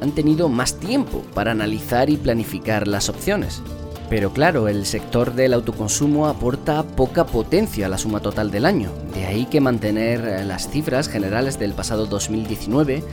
han 0.00 0.12
tenido 0.12 0.48
más 0.48 0.78
tiempo 0.78 1.22
para 1.34 1.52
analizar 1.52 2.10
y 2.10 2.16
planificar 2.16 2.88
las 2.88 3.08
opciones. 3.08 3.62
Pero 4.08 4.32
claro, 4.32 4.66
el 4.66 4.86
sector 4.86 5.34
del 5.34 5.54
autoconsumo 5.54 6.26
aporta 6.26 6.82
poca 6.82 7.26
potencia 7.26 7.86
a 7.86 7.88
la 7.88 7.98
suma 7.98 8.20
total 8.20 8.50
del 8.50 8.66
año, 8.66 8.90
de 9.14 9.26
ahí 9.26 9.46
que 9.46 9.60
mantener 9.60 10.24
eh, 10.24 10.44
las 10.44 10.68
cifras 10.68 11.08
generales 11.08 11.58
del 11.58 11.74
pasado 11.74 12.06
2019 12.06 13.04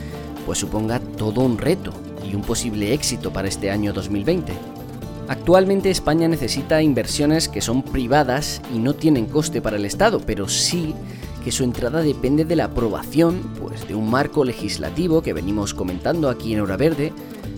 pues 0.44 0.58
suponga 0.58 0.98
todo 0.98 1.42
un 1.42 1.58
reto 1.58 1.92
y 2.26 2.34
un 2.34 2.42
posible 2.42 2.94
éxito 2.94 3.32
para 3.32 3.48
este 3.48 3.70
año 3.70 3.92
2020. 3.92 4.54
Actualmente 5.28 5.90
España 5.90 6.26
necesita 6.26 6.80
inversiones 6.80 7.50
que 7.50 7.60
son 7.60 7.82
privadas 7.82 8.62
y 8.74 8.78
no 8.78 8.94
tienen 8.94 9.26
coste 9.26 9.60
para 9.60 9.76
el 9.76 9.84
Estado, 9.84 10.20
pero 10.24 10.48
sí 10.48 10.94
que 11.48 11.52
su 11.52 11.64
entrada 11.64 12.02
depende 12.02 12.44
de 12.44 12.56
la 12.56 12.64
aprobación 12.64 13.40
pues, 13.58 13.88
de 13.88 13.94
un 13.94 14.10
marco 14.10 14.44
legislativo 14.44 15.22
que 15.22 15.32
venimos 15.32 15.72
comentando 15.72 16.28
aquí 16.28 16.52
en 16.52 16.60
Hora 16.60 16.76
Verde, 16.76 17.10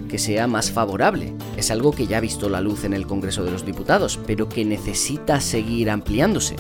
que 0.09 0.17
sea 0.17 0.47
más 0.47 0.71
favorable. 0.71 1.35
Es 1.57 1.73
algo 1.73 1.91
que 1.91 2.07
ya 2.07 2.19
ha 2.19 2.21
visto 2.21 2.49
la 2.49 2.61
luz 2.61 2.85
en 2.85 2.95
el 2.95 3.09
Congreso 3.09 3.43
de 3.43 3.51
los 3.51 3.67
Diputados, 3.67 4.21
pero 4.29 4.49
que 4.49 4.65
necesita 4.65 5.41
seguir 5.41 5.91
ampliándose. 5.91 6.55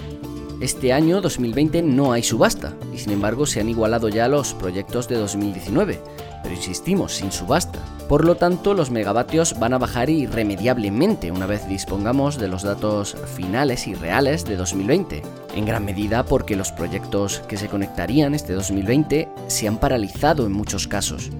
Este 0.60 0.92
año 0.92 1.20
2020 1.20 1.82
no 1.82 2.10
hay 2.10 2.24
subasta 2.24 2.74
y 2.92 2.98
sin 2.98 3.12
embargo 3.12 3.46
se 3.46 3.60
han 3.60 3.68
igualado 3.68 4.08
ya 4.08 4.26
los 4.26 4.52
proyectos 4.52 5.06
de 5.06 5.14
2019, 5.14 6.02
pero 6.42 6.54
insistimos, 6.54 7.14
sin 7.14 7.32
subasta. 7.32 7.78
Por 8.08 8.24
lo 8.24 8.34
tanto, 8.34 8.74
los 8.74 8.90
megavatios 8.90 9.58
van 9.58 9.72
a 9.72 9.78
bajar 9.78 10.10
irremediablemente 10.10 11.30
una 11.30 11.46
vez 11.46 11.68
dispongamos 11.68 12.38
de 12.38 12.48
los 12.48 12.62
datos 12.62 13.16
finales 13.36 13.86
y 13.86 13.94
reales 13.94 14.44
de 14.44 14.56
2020, 14.56 15.22
en 15.54 15.64
gran 15.64 15.84
medida 15.84 16.24
porque 16.24 16.56
los 16.56 16.72
proyectos 16.72 17.40
que 17.48 17.56
se 17.56 17.68
conectarían 17.68 18.34
este 18.34 18.52
2020 18.52 19.28
se 19.46 19.68
han 19.68 19.78
paralizado 19.78 20.46
en 20.46 20.52
muchos 20.52 20.88
casos. 20.88 21.30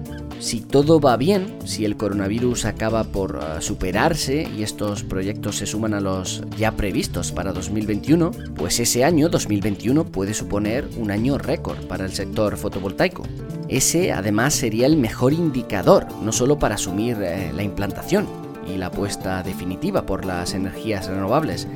Si 0.41 0.59
todo 0.59 0.99
va 0.99 1.17
bien, 1.17 1.59
si 1.65 1.85
el 1.85 1.97
coronavirus 1.97 2.65
acaba 2.65 3.03
por 3.03 3.35
uh, 3.35 3.61
superarse 3.61 4.49
y 4.57 4.63
estos 4.63 5.03
proyectos 5.03 5.57
se 5.57 5.67
suman 5.67 5.93
a 5.93 6.01
los 6.01 6.41
ya 6.57 6.71
previstos 6.71 7.31
para 7.31 7.53
2021, 7.53 8.31
pues 8.55 8.79
ese 8.79 9.03
año 9.03 9.29
2021 9.29 10.05
puede 10.05 10.33
suponer 10.33 10.89
un 10.97 11.11
año 11.11 11.37
récord 11.37 11.85
para 11.85 12.05
el 12.05 12.11
sector 12.11 12.57
fotovoltaico. 12.57 13.23
Ese 13.71 14.11
además 14.11 14.53
sería 14.53 14.85
el 14.85 14.97
mejor 14.97 15.33
indicador, 15.33 16.05
no 16.21 16.31
solo 16.31 16.59
para 16.59 16.75
asumir 16.75 17.17
eh, 17.21 17.51
la 17.55 17.63
implantación 17.63 18.27
y 18.67 18.77
la 18.77 18.87
apuesta 18.87 19.41
definitiva 19.41 20.05
por 20.05 20.25
las 20.25 20.53
energías 20.53 21.07
renovables, 21.07 21.67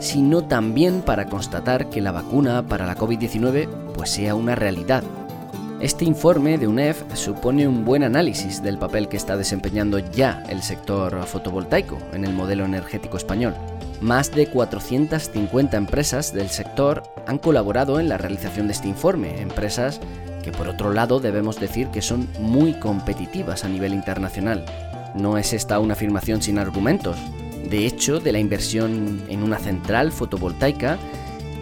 sino 0.00 0.42
también 0.42 1.02
para 1.02 1.26
constatar 1.26 1.90
que 1.90 2.00
la 2.00 2.10
vacuna 2.10 2.66
para 2.66 2.86
la 2.86 2.96
COVID-19 2.96 3.68
pues 3.94 4.10
sea 4.10 4.34
una 4.34 4.56
realidad 4.56 5.04
este 5.82 6.04
informe 6.04 6.58
de 6.58 6.68
UNEF 6.68 7.02
supone 7.14 7.66
un 7.66 7.84
buen 7.84 8.04
análisis 8.04 8.62
del 8.62 8.78
papel 8.78 9.08
que 9.08 9.16
está 9.16 9.36
desempeñando 9.36 9.98
ya 9.98 10.44
el 10.48 10.62
sector 10.62 11.26
fotovoltaico 11.26 11.98
en 12.12 12.24
el 12.24 12.32
modelo 12.32 12.64
energético 12.64 13.16
español. 13.16 13.56
Más 14.00 14.30
de 14.30 14.46
450 14.46 15.76
empresas 15.76 16.32
del 16.32 16.50
sector 16.50 17.02
han 17.26 17.38
colaborado 17.38 17.98
en 17.98 18.08
la 18.08 18.16
realización 18.16 18.68
de 18.68 18.74
este 18.74 18.86
informe, 18.86 19.42
empresas 19.42 20.00
que 20.42 20.52
por 20.52 20.68
otro 20.68 20.92
lado 20.92 21.20
debemos 21.20 21.58
decir 21.58 21.88
que 21.88 22.02
son 22.02 22.28
muy 22.38 22.74
competitivas 22.74 23.64
a 23.64 23.68
nivel 23.68 23.94
internacional. 23.94 24.64
No 25.14 25.38
es 25.38 25.52
esta 25.52 25.78
una 25.78 25.94
afirmación 25.94 26.42
sin 26.42 26.58
argumentos. 26.58 27.16
De 27.68 27.86
hecho, 27.86 28.20
de 28.20 28.32
la 28.32 28.38
inversión 28.38 29.22
en 29.28 29.42
una 29.42 29.58
central 29.58 30.12
fotovoltaica, 30.12 30.98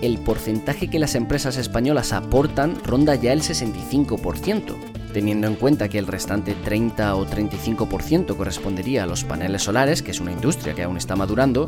el 0.02 0.18
porcentaje 0.18 0.88
que 0.88 0.98
las 0.98 1.14
empresas 1.14 1.56
españolas 1.56 2.12
aportan 2.12 2.82
ronda 2.84 3.14
ya 3.14 3.32
el 3.32 3.42
65%, 3.42 4.74
teniendo 5.12 5.46
en 5.46 5.56
cuenta 5.56 5.88
que 5.88 5.98
el 5.98 6.06
restante 6.06 6.54
30 6.54 7.14
o 7.16 7.26
35% 7.26 8.36
correspondería 8.36 9.04
a 9.04 9.06
los 9.06 9.24
paneles 9.24 9.62
solares, 9.62 10.02
que 10.02 10.12
es 10.12 10.20
una 10.20 10.32
industria 10.32 10.74
que 10.74 10.84
aún 10.84 10.96
está 10.96 11.16
madurando, 11.16 11.66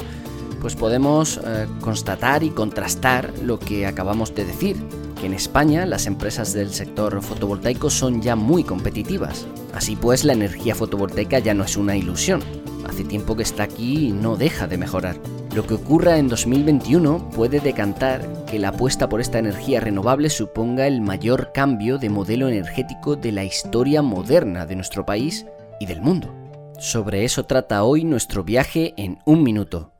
pues 0.61 0.77
podemos 0.77 1.41
eh, 1.45 1.67
constatar 1.81 2.43
y 2.43 2.51
contrastar 2.51 3.33
lo 3.43 3.59
que 3.59 3.87
acabamos 3.87 4.35
de 4.35 4.45
decir, 4.45 4.77
que 5.23 5.27
en 5.27 5.35
España 5.35 5.87
las 5.87 6.07
empresas 6.09 6.53
del 6.53 6.71
sector 6.71 7.23
fotovoltaico 7.23 7.91
son 7.91 8.21
ya 8.21 8.35
muy 8.35 8.65
competitivas. 8.65 9.47
Así 9.73 9.95
pues, 9.95 10.25
la 10.25 10.33
energía 10.33 10.75
fotovoltaica 10.75 11.39
ya 11.39 11.55
no 11.55 11.63
es 11.63 11.77
una 11.77 11.97
ilusión. 11.97 12.43
Hace 12.89 13.05
tiempo 13.05 13.37
que 13.37 13.45
está 13.45 13.63
aquí 13.63 14.09
y 14.09 14.13
no 14.13 14.37
deja 14.37 14.67
de 14.67 14.79
mejorar. 14.79 15.17
Lo 15.55 15.65
que 15.65 15.75
ocurra 15.75 16.19
en 16.19 16.27
2021 16.27 17.31
puede 17.31 17.61
decantar 17.61 18.27
que 18.47 18.59
la 18.59 18.71
apuesta 18.71 19.09
por 19.09 19.21
esta 19.21 19.39
energía 19.39 19.79
renovable 19.79 20.29
suponga 20.29 20.89
el 20.89 21.01
mayor 21.01 21.53
cambio 21.55 21.99
de 21.99 22.11
modelo 22.11 22.49
energético 22.49 23.15
de 23.15 23.31
la 23.31 23.45
historia 23.45 24.03
moderna 24.03 24.67
de 24.67 24.75
nuestro 24.75 25.07
país 25.07 25.47
y 25.79 25.87
del 25.87 26.03
mundo. 26.03 26.35
Sobre 26.81 27.25
eso 27.25 27.45
trata 27.45 27.85
hoy 27.85 28.03
nuestro 28.03 28.43
viaje 28.43 28.93
en 28.97 29.21
un 29.25 29.45
minuto. 29.45 29.93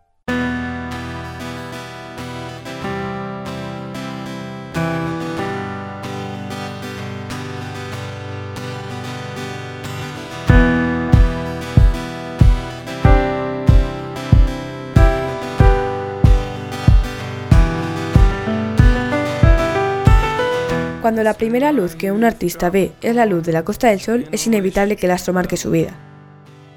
Cuando 21.23 21.35
la 21.35 21.39
primera 21.39 21.71
luz 21.71 21.95
que 21.95 22.11
un 22.11 22.25
artista 22.25 22.69
ve 22.69 22.91
es 23.01 23.15
la 23.15 23.27
luz 23.27 23.45
de 23.45 23.53
la 23.53 23.63
Costa 23.63 23.91
del 23.91 24.01
Sol, 24.01 24.27
es 24.33 24.49
inevitable 24.49 24.97
que 24.97 25.07
el 25.07 25.13
astro 25.13 25.33
marque 25.33 25.57
su 25.57 25.71
vida. 25.71 25.95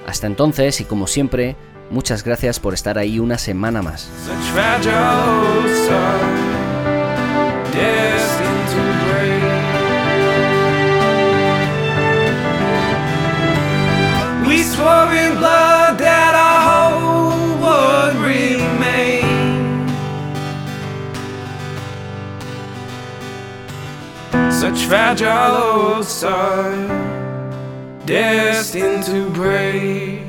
Hasta 0.07 0.27
entonces, 0.27 0.83
y 0.83 0.85
como 0.85 1.07
siempre, 1.07 1.57
muchas 1.91 2.23
gracias 2.25 2.61
por 2.61 2.75
estar 2.75 2.99
ahí 2.99 3.19
una 3.19 3.39
semana 3.39 3.81
más. 3.81 4.11
Pouring 14.87 15.35
blood 15.39 15.99
that 15.99 16.35
our 16.47 16.61
hope 16.71 17.59
would 17.65 18.15
remain. 18.23 19.27
Such 24.53 24.85
fragile 24.85 25.57
old 25.57 26.07
are 26.23 26.87
destined 28.07 29.03
to 29.07 29.29
break. 29.31 30.26